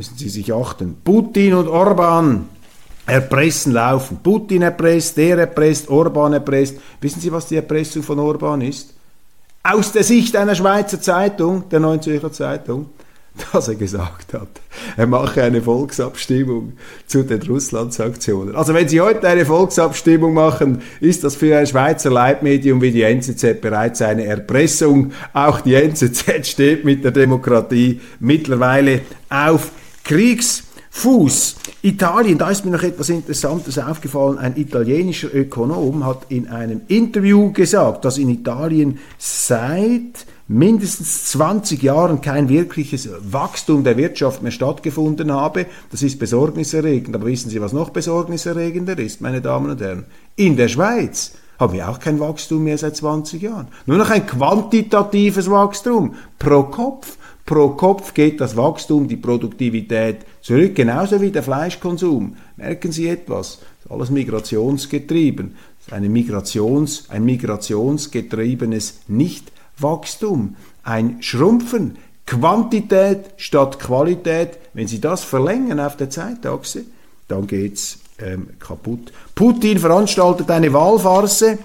müssen 0.00 0.16
Sie 0.16 0.30
sich 0.30 0.50
achten. 0.54 0.96
Putin 1.04 1.52
und 1.52 1.68
Orban 1.68 2.48
erpressen 3.04 3.74
laufen. 3.74 4.18
Putin 4.22 4.62
erpresst, 4.62 5.16
der 5.18 5.36
erpresst, 5.36 5.90
Orban 5.90 6.32
erpresst. 6.32 6.78
Wissen 7.02 7.20
Sie, 7.20 7.30
was 7.30 7.48
die 7.48 7.56
Erpressung 7.56 8.02
von 8.02 8.18
Orban 8.18 8.62
ist? 8.62 8.94
Aus 9.62 9.92
der 9.92 10.04
Sicht 10.04 10.36
einer 10.36 10.54
Schweizer 10.54 11.02
Zeitung, 11.02 11.68
der 11.68 11.80
Neuen 11.80 12.00
Zürcher 12.00 12.32
Zeitung, 12.32 12.88
dass 13.52 13.68
er 13.68 13.74
gesagt 13.74 14.32
hat, 14.32 14.48
er 14.96 15.06
mache 15.06 15.42
eine 15.42 15.60
Volksabstimmung 15.60 16.72
zu 17.06 17.24
den 17.24 17.42
Russland-Sanktionen. 17.42 18.56
Also 18.56 18.72
wenn 18.72 18.88
Sie 18.88 19.02
heute 19.02 19.28
eine 19.28 19.44
Volksabstimmung 19.44 20.32
machen, 20.32 20.80
ist 21.00 21.24
das 21.24 21.36
für 21.36 21.58
ein 21.58 21.66
Schweizer 21.66 22.10
Leitmedium 22.10 22.80
wie 22.80 22.90
die 22.90 23.02
NZZ 23.02 23.60
bereits 23.60 24.00
eine 24.00 24.24
Erpressung. 24.24 25.12
Auch 25.34 25.60
die 25.60 25.74
NZZ 25.74 26.48
steht 26.48 26.86
mit 26.86 27.04
der 27.04 27.12
Demokratie 27.12 28.00
mittlerweile 28.18 29.02
auf 29.28 29.72
Kriegsfuß. 30.90 31.56
Italien, 31.82 32.36
da 32.36 32.50
ist 32.50 32.64
mir 32.64 32.72
noch 32.72 32.82
etwas 32.82 33.08
Interessantes 33.08 33.78
aufgefallen. 33.78 34.38
Ein 34.38 34.56
italienischer 34.56 35.34
Ökonom 35.34 36.04
hat 36.04 36.26
in 36.28 36.48
einem 36.48 36.82
Interview 36.88 37.52
gesagt, 37.52 38.04
dass 38.04 38.18
in 38.18 38.28
Italien 38.28 38.98
seit 39.16 40.26
mindestens 40.46 41.30
20 41.30 41.82
Jahren 41.82 42.20
kein 42.20 42.48
wirkliches 42.48 43.08
Wachstum 43.22 43.84
der 43.84 43.96
Wirtschaft 43.96 44.42
mehr 44.42 44.52
stattgefunden 44.52 45.32
habe. 45.32 45.66
Das 45.90 46.02
ist 46.02 46.18
besorgniserregend. 46.18 47.14
Aber 47.14 47.26
wissen 47.26 47.50
Sie, 47.50 47.62
was 47.62 47.72
noch 47.72 47.90
besorgniserregender 47.90 48.98
ist, 48.98 49.20
meine 49.20 49.40
Damen 49.40 49.70
und 49.70 49.80
Herren? 49.80 50.04
In 50.36 50.56
der 50.56 50.68
Schweiz 50.68 51.32
haben 51.58 51.72
wir 51.72 51.88
auch 51.88 51.98
kein 51.98 52.20
Wachstum 52.20 52.64
mehr 52.64 52.78
seit 52.78 52.96
20 52.96 53.40
Jahren. 53.40 53.68
Nur 53.86 53.98
noch 53.98 54.10
ein 54.10 54.26
quantitatives 54.26 55.50
Wachstum 55.50 56.14
pro 56.38 56.64
Kopf. 56.64 57.16
Pro 57.46 57.70
Kopf 57.70 58.14
geht 58.14 58.40
das 58.40 58.56
Wachstum, 58.56 59.08
die 59.08 59.16
Produktivität 59.16 60.18
zurück, 60.40 60.74
genauso 60.74 61.20
wie 61.20 61.30
der 61.30 61.42
Fleischkonsum. 61.42 62.36
Merken 62.56 62.92
Sie 62.92 63.08
etwas? 63.08 63.58
Alles 63.88 64.10
migrationsgetrieben. 64.10 65.56
Eine 65.90 66.08
Migrations, 66.08 67.06
ein 67.08 67.24
migrationsgetriebenes 67.24 69.00
Nichtwachstum, 69.08 70.56
ein 70.84 71.22
Schrumpfen, 71.22 71.96
Quantität 72.26 73.30
statt 73.36 73.80
Qualität. 73.80 74.58
Wenn 74.72 74.86
Sie 74.86 75.00
das 75.00 75.24
verlängern 75.24 75.80
auf 75.80 75.96
der 75.96 76.10
Zeitachse, 76.10 76.84
dann 77.26 77.48
geht's 77.48 77.98
ähm, 78.18 78.50
kaputt. 78.60 79.12
Putin 79.34 79.78
veranstaltet 79.78 80.50
eine 80.50 80.72
Wahlfarce. 80.72 81.58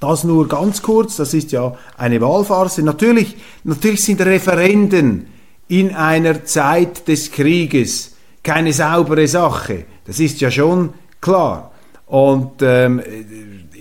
Das 0.00 0.24
nur 0.24 0.46
ganz 0.48 0.82
kurz, 0.82 1.16
das 1.16 1.34
ist 1.34 1.52
ja 1.52 1.74
eine 1.96 2.20
Wahlphase. 2.20 2.82
Natürlich, 2.82 3.36
natürlich 3.64 4.04
sind 4.04 4.20
Referenden 4.20 5.26
in 5.68 5.94
einer 5.94 6.44
Zeit 6.44 7.08
des 7.08 7.32
Krieges 7.32 8.12
keine 8.42 8.72
saubere 8.72 9.26
Sache. 9.26 9.84
Das 10.04 10.20
ist 10.20 10.40
ja 10.40 10.50
schon 10.50 10.90
klar. 11.20 11.72
Und 12.06 12.62
ähm, 12.62 13.02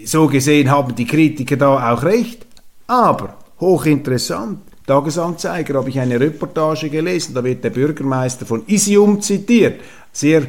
so 0.06 0.28
gesehen 0.28 0.72
haben 0.72 0.96
die 0.96 1.06
Kritiker 1.06 1.58
da 1.58 1.94
auch 1.94 2.04
recht. 2.04 2.46
Aber 2.88 3.36
hochinteressant. 3.60 4.60
Tagesanzeiger 4.88 5.76
habe 5.76 5.90
ich 5.90 6.00
eine 6.00 6.20
Reportage 6.20 6.90
gelesen, 6.90 7.34
da 7.34 7.44
wird 7.44 7.64
der 7.64 7.72
Bürgermeister 7.72 8.46
von 8.46 8.64
Isium 8.68 9.20
zitiert. 9.20 9.82
Sehr 10.12 10.44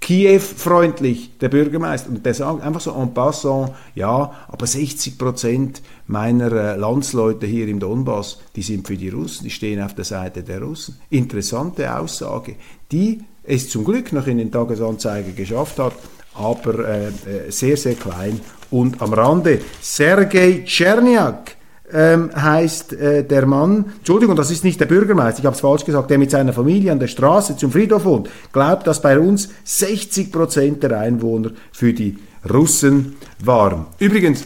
Kiew-freundlich, 0.00 1.38
der 1.38 1.50
Bürgermeister. 1.50 2.08
Und 2.08 2.24
der 2.24 2.34
sagt 2.34 2.62
einfach 2.62 2.80
so 2.80 2.92
en 2.92 3.12
passant, 3.12 3.72
ja, 3.94 4.32
aber 4.48 4.66
60 4.66 5.18
Prozent 5.18 5.82
meiner 6.06 6.50
äh, 6.52 6.76
Landsleute 6.76 7.46
hier 7.46 7.68
im 7.68 7.80
Donbass, 7.80 8.38
die 8.56 8.62
sind 8.62 8.86
für 8.86 8.96
die 8.96 9.10
Russen, 9.10 9.44
die 9.44 9.50
stehen 9.50 9.82
auf 9.82 9.94
der 9.94 10.04
Seite 10.04 10.42
der 10.42 10.62
Russen. 10.62 10.98
Interessante 11.10 11.94
Aussage, 11.94 12.56
die 12.90 13.20
es 13.44 13.68
zum 13.68 13.84
Glück 13.84 14.12
noch 14.12 14.26
in 14.26 14.38
den 14.38 14.50
Tagesanzeiger 14.50 15.32
geschafft 15.32 15.78
hat, 15.78 15.92
aber 16.34 16.88
äh, 16.88 17.08
äh 17.08 17.50
sehr, 17.50 17.76
sehr 17.76 17.94
klein 17.94 18.40
und 18.70 19.02
am 19.02 19.12
Rande. 19.12 19.60
Sergei 19.80 20.62
Tscherniak, 20.64 21.56
ähm, 21.92 22.30
heißt 22.34 22.92
äh, 22.92 23.24
der 23.24 23.46
Mann, 23.46 23.86
Entschuldigung, 23.98 24.36
das 24.36 24.50
ist 24.50 24.64
nicht 24.64 24.80
der 24.80 24.86
Bürgermeister, 24.86 25.40
ich 25.40 25.46
habe 25.46 25.54
es 25.54 25.60
falsch 25.60 25.84
gesagt, 25.84 26.10
der 26.10 26.18
mit 26.18 26.30
seiner 26.30 26.52
Familie 26.52 26.92
an 26.92 26.98
der 26.98 27.08
Straße 27.08 27.56
zum 27.56 27.72
Friedhof 27.72 28.04
wohnt, 28.04 28.30
glaubt, 28.52 28.86
dass 28.86 29.02
bei 29.02 29.18
uns 29.18 29.50
60 29.64 30.32
Prozent 30.32 30.82
der 30.82 30.98
Einwohner 30.98 31.50
für 31.72 31.92
die 31.92 32.18
Russen 32.48 33.16
waren. 33.44 33.86
Übrigens, 33.98 34.44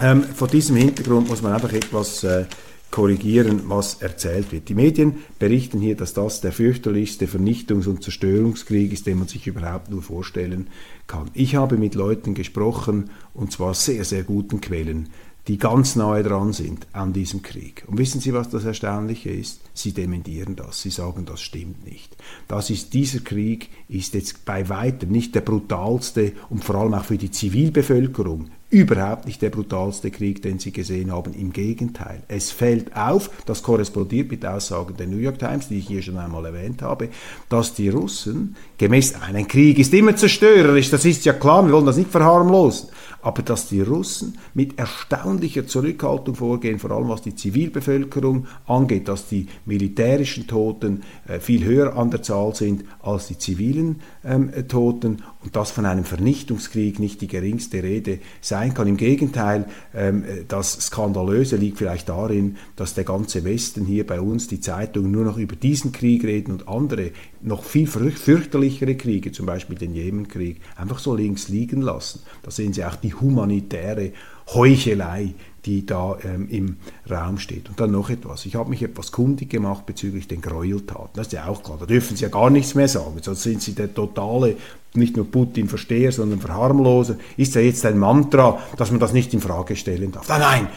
ähm, 0.00 0.22
vor 0.22 0.48
diesem 0.48 0.76
Hintergrund 0.76 1.28
muss 1.28 1.42
man 1.42 1.52
einfach 1.52 1.72
etwas 1.72 2.24
äh, 2.24 2.44
korrigieren, 2.90 3.62
was 3.66 4.02
erzählt 4.02 4.50
wird. 4.50 4.68
Die 4.68 4.74
Medien 4.74 5.18
berichten 5.38 5.80
hier, 5.80 5.96
dass 5.96 6.12
das 6.12 6.40
der 6.40 6.52
fürchterlichste 6.52 7.26
Vernichtungs- 7.26 7.86
und 7.86 8.02
Zerstörungskrieg 8.02 8.92
ist, 8.92 9.06
den 9.06 9.18
man 9.18 9.28
sich 9.28 9.46
überhaupt 9.46 9.90
nur 9.90 10.02
vorstellen 10.02 10.68
kann. 11.06 11.30
Ich 11.34 11.54
habe 11.54 11.76
mit 11.76 11.94
Leuten 11.94 12.34
gesprochen, 12.34 13.10
und 13.32 13.52
zwar 13.52 13.74
sehr, 13.74 14.04
sehr 14.04 14.24
guten 14.24 14.60
Quellen, 14.60 15.08
die 15.50 15.58
ganz 15.58 15.96
nahe 15.96 16.22
dran 16.22 16.52
sind 16.52 16.86
an 16.92 17.12
diesem 17.12 17.42
Krieg. 17.42 17.82
Und 17.88 17.98
wissen 17.98 18.20
Sie, 18.20 18.32
was 18.32 18.50
das 18.50 18.64
Erstaunliche 18.64 19.30
ist? 19.30 19.62
Sie 19.74 19.90
dementieren 19.90 20.54
das. 20.54 20.80
Sie 20.80 20.90
sagen, 20.90 21.24
das 21.26 21.40
stimmt 21.40 21.84
nicht. 21.84 22.16
Das 22.46 22.70
ist, 22.70 22.94
dieser 22.94 23.18
Krieg 23.18 23.68
ist 23.88 24.14
jetzt 24.14 24.44
bei 24.44 24.68
weitem 24.68 25.10
nicht 25.10 25.34
der 25.34 25.40
brutalste 25.40 26.34
und 26.50 26.62
vor 26.62 26.76
allem 26.76 26.94
auch 26.94 27.04
für 27.04 27.18
die 27.18 27.32
Zivilbevölkerung 27.32 28.48
überhaupt 28.70 29.26
nicht 29.26 29.42
der 29.42 29.50
brutalste 29.50 30.12
Krieg, 30.12 30.42
den 30.42 30.60
sie 30.60 30.70
gesehen 30.70 31.10
haben. 31.10 31.34
Im 31.34 31.52
Gegenteil. 31.52 32.22
Es 32.28 32.52
fällt 32.52 32.96
auf, 32.96 33.30
das 33.44 33.64
korrespondiert 33.64 34.30
mit 34.30 34.46
Aussagen 34.46 34.96
der 34.96 35.08
New 35.08 35.16
York 35.16 35.40
Times, 35.40 35.66
die 35.66 35.78
ich 35.78 35.88
hier 35.88 36.02
schon 36.02 36.16
einmal 36.16 36.46
erwähnt 36.46 36.80
habe, 36.82 37.08
dass 37.48 37.74
die 37.74 37.88
Russen 37.88 38.54
gemäß, 38.78 39.14
ein 39.20 39.48
Krieg 39.48 39.80
ist 39.80 39.92
immer 39.92 40.14
zerstörerisch, 40.14 40.90
das 40.90 41.04
ist 41.04 41.24
ja 41.24 41.32
klar, 41.32 41.66
wir 41.66 41.72
wollen 41.72 41.86
das 41.86 41.96
nicht 41.96 42.10
verharmlosen, 42.10 42.90
aber 43.22 43.42
dass 43.42 43.68
die 43.68 43.80
Russen 43.80 44.38
mit 44.54 44.78
erstaunlicher 44.78 45.66
Zurückhaltung 45.66 46.34
vorgehen, 46.34 46.78
vor 46.78 46.90
allem 46.90 47.08
was 47.08 47.22
die 47.22 47.34
Zivilbevölkerung 47.34 48.46
angeht, 48.66 49.08
dass 49.08 49.28
die 49.28 49.46
militärischen 49.64 50.46
Toten 50.46 51.02
äh, 51.26 51.40
viel 51.40 51.64
höher 51.64 51.96
an 51.96 52.10
der 52.10 52.22
Zahl 52.22 52.54
sind 52.54 52.84
als 53.02 53.28
die 53.28 53.38
zivilen 53.38 54.00
ähm, 54.24 54.50
Toten 54.68 55.22
und 55.42 55.56
dass 55.56 55.70
von 55.70 55.86
einem 55.86 56.04
Vernichtungskrieg 56.04 56.98
nicht 56.98 57.20
die 57.20 57.26
geringste 57.26 57.82
Rede 57.82 58.18
sein 58.40 58.74
kann. 58.74 58.88
Im 58.88 58.96
Gegenteil, 58.96 59.66
ähm, 59.94 60.24
das 60.48 60.72
Skandalöse 60.72 61.56
liegt 61.56 61.78
vielleicht 61.78 62.08
darin, 62.08 62.56
dass 62.76 62.94
der 62.94 63.04
ganze 63.04 63.44
Westen 63.44 63.84
hier 63.84 64.06
bei 64.06 64.20
uns, 64.20 64.48
die 64.48 64.60
Zeitungen 64.60 65.10
nur 65.10 65.24
noch 65.24 65.38
über 65.38 65.56
diesen 65.56 65.92
Krieg 65.92 66.24
reden 66.24 66.52
und 66.52 66.68
andere 66.68 67.10
noch 67.42 67.64
viel 67.64 67.86
fürchterlichere 67.86 68.96
Kriege, 68.96 69.32
zum 69.32 69.46
Beispiel 69.46 69.76
den 69.76 69.94
Jemenkrieg, 69.94 70.60
einfach 70.76 70.98
so 70.98 71.14
links 71.14 71.48
liegen 71.48 71.80
lassen. 71.80 72.20
Da 72.42 72.50
sehen 72.50 72.72
Sie 72.72 72.84
auch 72.84 72.96
die 72.96 73.09
humanitäre 73.14 74.12
Heuchelei, 74.54 75.34
die 75.64 75.84
da 75.84 76.16
ähm, 76.24 76.48
im 76.50 76.76
Raum 77.10 77.38
steht. 77.38 77.68
Und 77.68 77.78
dann 77.80 77.90
noch 77.90 78.10
etwas. 78.10 78.46
Ich 78.46 78.54
habe 78.54 78.70
mich 78.70 78.82
etwas 78.82 79.12
kundig 79.12 79.50
gemacht 79.50 79.86
bezüglich 79.86 80.26
den 80.28 80.40
Gräueltaten. 80.40 81.10
Das 81.14 81.26
ist 81.26 81.32
ja 81.32 81.46
auch 81.46 81.62
klar. 81.62 81.76
Da 81.78 81.86
dürfen 81.86 82.16
Sie 82.16 82.22
ja 82.22 82.28
gar 82.28 82.50
nichts 82.50 82.74
mehr 82.74 82.88
sagen. 82.88 83.16
Sonst 83.20 83.42
sind 83.42 83.62
Sie 83.62 83.74
der 83.74 83.92
totale, 83.92 84.56
nicht 84.94 85.16
nur 85.16 85.30
Putin-Versteher, 85.30 86.12
sondern 86.12 86.40
Verharmloser. 86.40 87.16
Ist 87.36 87.54
ja 87.54 87.60
jetzt 87.60 87.84
ein 87.86 87.98
Mantra, 87.98 88.58
dass 88.76 88.90
man 88.90 89.00
das 89.00 89.12
nicht 89.12 89.34
in 89.34 89.40
Frage 89.40 89.76
stellen 89.76 90.12
darf. 90.12 90.28
Nein, 90.28 90.40
nein. 90.40 90.68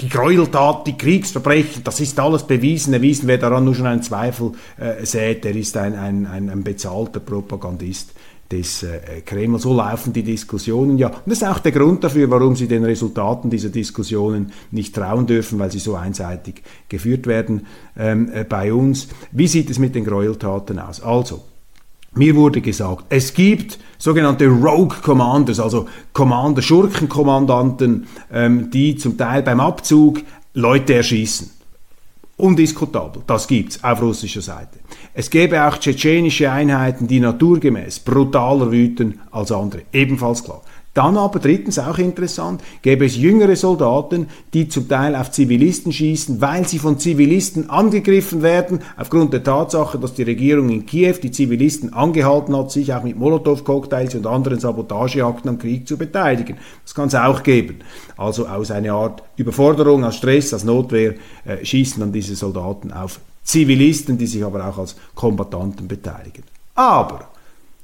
Die 0.00 0.10
Gräueltat, 0.10 0.86
die 0.86 0.98
Kriegsverbrechen, 0.98 1.82
das 1.82 2.00
ist 2.00 2.18
alles 2.20 2.42
bewiesen. 2.42 2.92
Erwiesen, 2.92 3.28
wer 3.28 3.38
daran 3.38 3.64
nur 3.64 3.74
schon 3.74 3.86
einen 3.86 4.02
Zweifel 4.02 4.52
äh, 4.78 5.04
sät, 5.06 5.44
der 5.44 5.56
ist 5.56 5.76
ein, 5.76 5.94
ein, 5.94 6.26
ein, 6.26 6.50
ein 6.50 6.62
bezahlter 6.62 7.20
Propagandist 7.20 8.12
des 8.50 8.82
äh, 8.82 9.20
Kreml. 9.24 9.58
So 9.58 9.74
laufen 9.74 10.12
die 10.12 10.22
Diskussionen 10.22 10.98
ja. 10.98 11.08
Und 11.08 11.26
das 11.26 11.38
ist 11.38 11.48
auch 11.48 11.58
der 11.58 11.72
Grund 11.72 12.04
dafür, 12.04 12.30
warum 12.30 12.56
sie 12.56 12.68
den 12.68 12.84
Resultaten 12.84 13.50
dieser 13.50 13.70
Diskussionen 13.70 14.52
nicht 14.70 14.94
trauen 14.94 15.26
dürfen, 15.26 15.58
weil 15.58 15.70
sie 15.70 15.78
so 15.78 15.94
einseitig 15.94 16.62
geführt 16.88 17.26
werden 17.26 17.66
ähm, 17.96 18.30
äh, 18.32 18.44
bei 18.44 18.72
uns. 18.72 19.08
Wie 19.32 19.48
sieht 19.48 19.70
es 19.70 19.78
mit 19.78 19.94
den 19.94 20.04
Gräueltaten 20.04 20.78
aus? 20.78 21.02
Also, 21.02 21.42
mir 22.14 22.34
wurde 22.34 22.62
gesagt, 22.62 23.04
es 23.10 23.34
gibt 23.34 23.78
sogenannte 23.98 24.46
Rogue 24.46 24.96
Commanders, 25.02 25.60
also 25.60 25.86
Commander, 26.12 26.62
Schurkenkommandanten, 26.62 28.06
ähm, 28.32 28.70
die 28.70 28.96
zum 28.96 29.18
Teil 29.18 29.42
beim 29.42 29.60
Abzug 29.60 30.20
Leute 30.54 30.94
erschießen. 30.94 31.55
Undiskutabel, 32.38 33.22
das 33.26 33.48
gibt's 33.48 33.82
auf 33.82 34.02
russischer 34.02 34.42
Seite. 34.42 34.78
Es 35.14 35.30
gäbe 35.30 35.66
auch 35.66 35.78
tschetschenische 35.78 36.52
Einheiten, 36.52 37.06
die 37.06 37.18
naturgemäß 37.18 38.00
brutaler 38.00 38.70
wüten 38.70 39.20
als 39.30 39.50
andere, 39.50 39.82
ebenfalls 39.90 40.44
klar. 40.44 40.60
Dann 40.96 41.18
aber 41.18 41.40
drittens 41.40 41.78
auch 41.78 41.98
interessant, 41.98 42.62
gäbe 42.80 43.04
es 43.04 43.18
jüngere 43.18 43.54
Soldaten, 43.54 44.28
die 44.54 44.66
zum 44.66 44.88
Teil 44.88 45.14
auf 45.14 45.30
Zivilisten 45.30 45.92
schießen, 45.92 46.40
weil 46.40 46.66
sie 46.66 46.78
von 46.78 46.98
Zivilisten 46.98 47.68
angegriffen 47.68 48.40
werden, 48.40 48.80
aufgrund 48.96 49.34
der 49.34 49.44
Tatsache, 49.44 49.98
dass 49.98 50.14
die 50.14 50.22
Regierung 50.22 50.70
in 50.70 50.86
Kiew 50.86 51.16
die 51.22 51.30
Zivilisten 51.30 51.92
angehalten 51.92 52.56
hat, 52.56 52.70
sich 52.70 52.94
auch 52.94 53.02
mit 53.02 53.18
Molotow-Cocktails 53.18 54.14
und 54.14 54.26
anderen 54.26 54.58
Sabotageakten 54.58 55.50
am 55.50 55.58
Krieg 55.58 55.86
zu 55.86 55.98
beteiligen. 55.98 56.56
Das 56.82 56.94
kann 56.94 57.08
es 57.08 57.14
auch 57.14 57.42
geben. 57.42 57.80
Also 58.16 58.48
aus 58.48 58.70
einer 58.70 58.94
Art 58.94 59.22
Überforderung, 59.36 60.02
aus 60.02 60.16
Stress, 60.16 60.54
aus 60.54 60.64
Notwehr 60.64 61.12
äh, 61.44 61.62
schießen 61.62 62.00
dann 62.00 62.12
diese 62.12 62.34
Soldaten 62.34 62.90
auf 62.90 63.20
Zivilisten, 63.44 64.16
die 64.16 64.26
sich 64.26 64.42
aber 64.42 64.66
auch 64.66 64.78
als 64.78 64.96
Kombattanten 65.14 65.88
beteiligen. 65.88 66.44
Aber, 66.74 67.28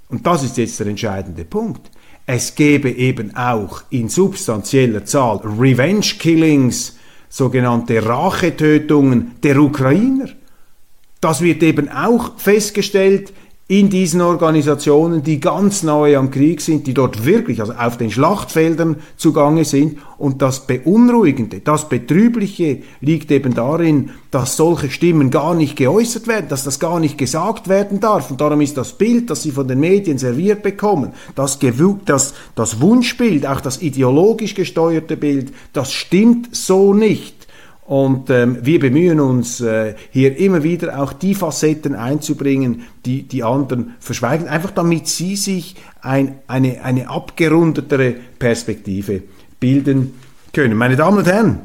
und 0.09 0.27
das 0.27 0.45
ist 0.45 0.57
jetzt 0.57 0.81
der 0.81 0.87
entscheidende 0.87 1.45
Punkt, 1.45 1.91
es 2.27 2.55
gäbe 2.55 2.91
eben 2.91 3.37
auch 3.37 3.83
in 3.91 4.09
substanzieller 4.09 5.05
Zahl 5.05 5.39
Revenge 5.39 6.07
Killings, 6.19 6.97
sogenannte 7.29 8.05
Rachetötungen 8.05 9.33
der 9.43 9.59
Ukrainer. 9.59 10.29
Das 11.21 11.41
wird 11.41 11.63
eben 11.63 11.89
auch 11.89 12.39
festgestellt 12.39 13.33
in 13.69 13.89
diesen 13.89 14.21
Organisationen, 14.21 15.23
die 15.23 15.41
ganz 15.41 15.83
nahe 15.83 16.19
am 16.19 16.31
Krieg 16.31 16.61
sind, 16.61 16.87
die 16.87 16.95
dort 16.95 17.25
wirklich 17.25 17.61
also 17.61 17.73
auf 17.73 17.97
den 17.97 18.11
Schlachtfeldern 18.11 18.97
zugange 19.17 19.65
sind. 19.65 19.99
Und 20.19 20.43
das 20.43 20.67
Beunruhigende, 20.67 21.61
das 21.61 21.89
Betrübliche 21.89 22.83
liegt 23.01 23.31
eben 23.31 23.55
darin, 23.55 24.11
dass 24.31 24.57
solche 24.57 24.91
Stimmen 24.91 25.31
gar 25.31 25.55
nicht 25.55 25.77
geäußert 25.77 26.27
werden, 26.27 26.49
dass 26.49 26.65
das 26.65 26.81
gar 26.81 27.01
nicht 27.01 27.17
gesagt 27.17 27.69
werden 27.69 28.01
darf. 28.01 28.31
Und 28.31 28.41
darum 28.41 28.61
ist 28.61 28.77
das 28.77 28.93
Bild, 28.99 29.31
das 29.31 29.43
sie 29.43 29.53
von 29.53 29.67
den 29.67 29.81
Medien 29.81 30.19
serviert 30.19 30.63
bekommen, 30.63 31.13
das, 31.35 31.59
das, 32.05 32.35
das 32.55 32.81
Wunschbild, 32.81 33.47
auch 33.47 33.61
das 33.61 33.81
ideologisch 33.81 34.55
gesteuerte 34.55 35.17
Bild, 35.17 35.53
das 35.73 35.93
stimmt 35.93 36.55
so 36.55 36.93
nicht. 36.93 37.42
Und 37.85 38.31
ähm, 38.31 38.59
wir 38.63 38.79
bemühen 38.79 39.19
uns 39.19 39.61
äh, 39.61 39.95
hier 40.11 40.37
immer 40.39 40.63
wieder 40.63 41.03
auch 41.03 41.13
die 41.13 41.35
Facetten 41.35 41.97
einzubringen, 41.97 42.83
die 43.05 43.25
die 43.25 43.43
anderen 43.43 43.95
verschweigen, 43.99 44.47
einfach 44.47 44.71
damit 44.71 45.09
sie 45.09 45.35
sich 45.35 45.75
ein, 46.01 46.37
eine, 46.47 46.85
eine 46.85 47.11
abgerundetere 47.11 48.15
Perspektive 48.39 49.23
bilden 49.59 50.15
können. 50.53 50.77
Meine 50.79 50.97
Damen 50.97 51.19
und 51.19 51.27
Herren, 51.27 51.61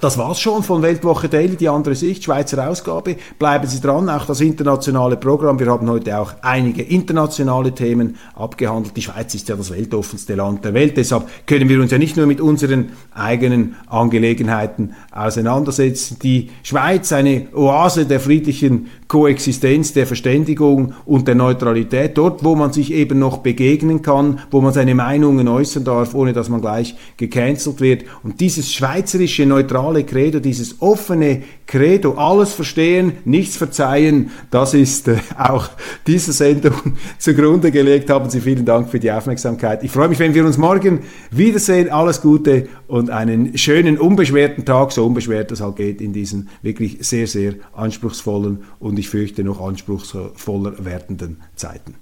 das 0.00 0.16
war's 0.16 0.40
schon 0.40 0.62
von 0.62 0.82
Weltwoche 0.82 1.28
Daily, 1.28 1.56
die 1.56 1.68
andere 1.68 1.94
Sicht, 1.94 2.24
Schweizer 2.24 2.68
Ausgabe. 2.68 3.16
Bleiben 3.38 3.66
Sie 3.66 3.80
dran, 3.80 4.08
auch 4.08 4.26
das 4.26 4.40
internationale 4.40 5.16
Programm. 5.16 5.58
Wir 5.58 5.66
haben 5.66 5.90
heute 5.90 6.18
auch 6.18 6.34
einige 6.42 6.82
internationale 6.82 7.72
Themen 7.72 8.16
abgehandelt. 8.34 8.96
Die 8.96 9.02
Schweiz 9.02 9.34
ist 9.34 9.48
ja 9.48 9.56
das 9.56 9.72
weltoffenste 9.72 10.34
Land 10.36 10.64
der 10.64 10.74
Welt. 10.74 10.96
Deshalb 10.96 11.24
können 11.46 11.68
wir 11.68 11.80
uns 11.80 11.90
ja 11.90 11.98
nicht 11.98 12.16
nur 12.16 12.26
mit 12.26 12.40
unseren 12.40 12.90
eigenen 13.12 13.76
Angelegenheiten 13.88 14.94
auseinandersetzen. 15.10 16.18
Die 16.22 16.50
Schweiz, 16.62 17.12
eine 17.12 17.48
Oase 17.54 18.06
der 18.06 18.20
friedlichen 18.20 18.88
Koexistenz, 19.08 19.94
der 19.94 20.06
Verständigung 20.06 20.92
und 21.06 21.26
der 21.26 21.34
Neutralität. 21.34 22.16
Dort, 22.16 22.44
wo 22.44 22.54
man 22.54 22.72
sich 22.72 22.92
eben 22.92 23.18
noch 23.18 23.38
begegnen 23.38 24.02
kann, 24.02 24.40
wo 24.50 24.60
man 24.60 24.72
seine 24.72 24.94
Meinungen 24.94 25.48
äußern 25.48 25.84
darf, 25.84 26.14
ohne 26.14 26.32
dass 26.32 26.48
man 26.48 26.60
gleich 26.60 26.94
gecancelt 27.16 27.80
wird. 27.80 28.04
Und 28.22 28.40
dieses 28.40 28.72
schweizerische 28.72 29.46
Neutral 29.46 29.87
zentrale 29.88 30.04
Credo, 30.04 30.40
dieses 30.40 30.80
offene 30.80 31.42
Credo, 31.66 32.14
alles 32.14 32.52
verstehen, 32.52 33.12
nichts 33.24 33.56
verzeihen, 33.56 34.30
das 34.50 34.74
ist 34.74 35.08
äh, 35.08 35.16
auch 35.36 35.68
dieser 36.06 36.32
Sendung 36.32 36.74
zugrunde 37.18 37.70
gelegt. 37.70 38.10
Haben 38.10 38.30
Sie 38.30 38.40
vielen 38.40 38.64
Dank 38.64 38.90
für 38.90 39.00
die 39.00 39.10
Aufmerksamkeit. 39.10 39.82
Ich 39.84 39.90
freue 39.90 40.08
mich, 40.08 40.18
wenn 40.18 40.34
wir 40.34 40.44
uns 40.44 40.58
morgen 40.58 41.00
wiedersehen. 41.30 41.90
Alles 41.90 42.20
Gute 42.20 42.68
und 42.86 43.10
einen 43.10 43.56
schönen, 43.56 43.98
unbeschwerten 43.98 44.64
Tag, 44.64 44.92
so 44.92 45.06
unbeschwert 45.06 45.52
es 45.52 45.60
halt 45.60 45.76
geht 45.76 46.00
in 46.00 46.12
diesen 46.12 46.48
wirklich 46.62 46.98
sehr, 47.00 47.26
sehr 47.26 47.54
anspruchsvollen 47.74 48.64
und 48.78 48.98
ich 48.98 49.08
fürchte 49.08 49.44
noch 49.44 49.60
anspruchsvoller 49.60 50.84
werdenden 50.84 51.38
Zeiten. 51.54 51.94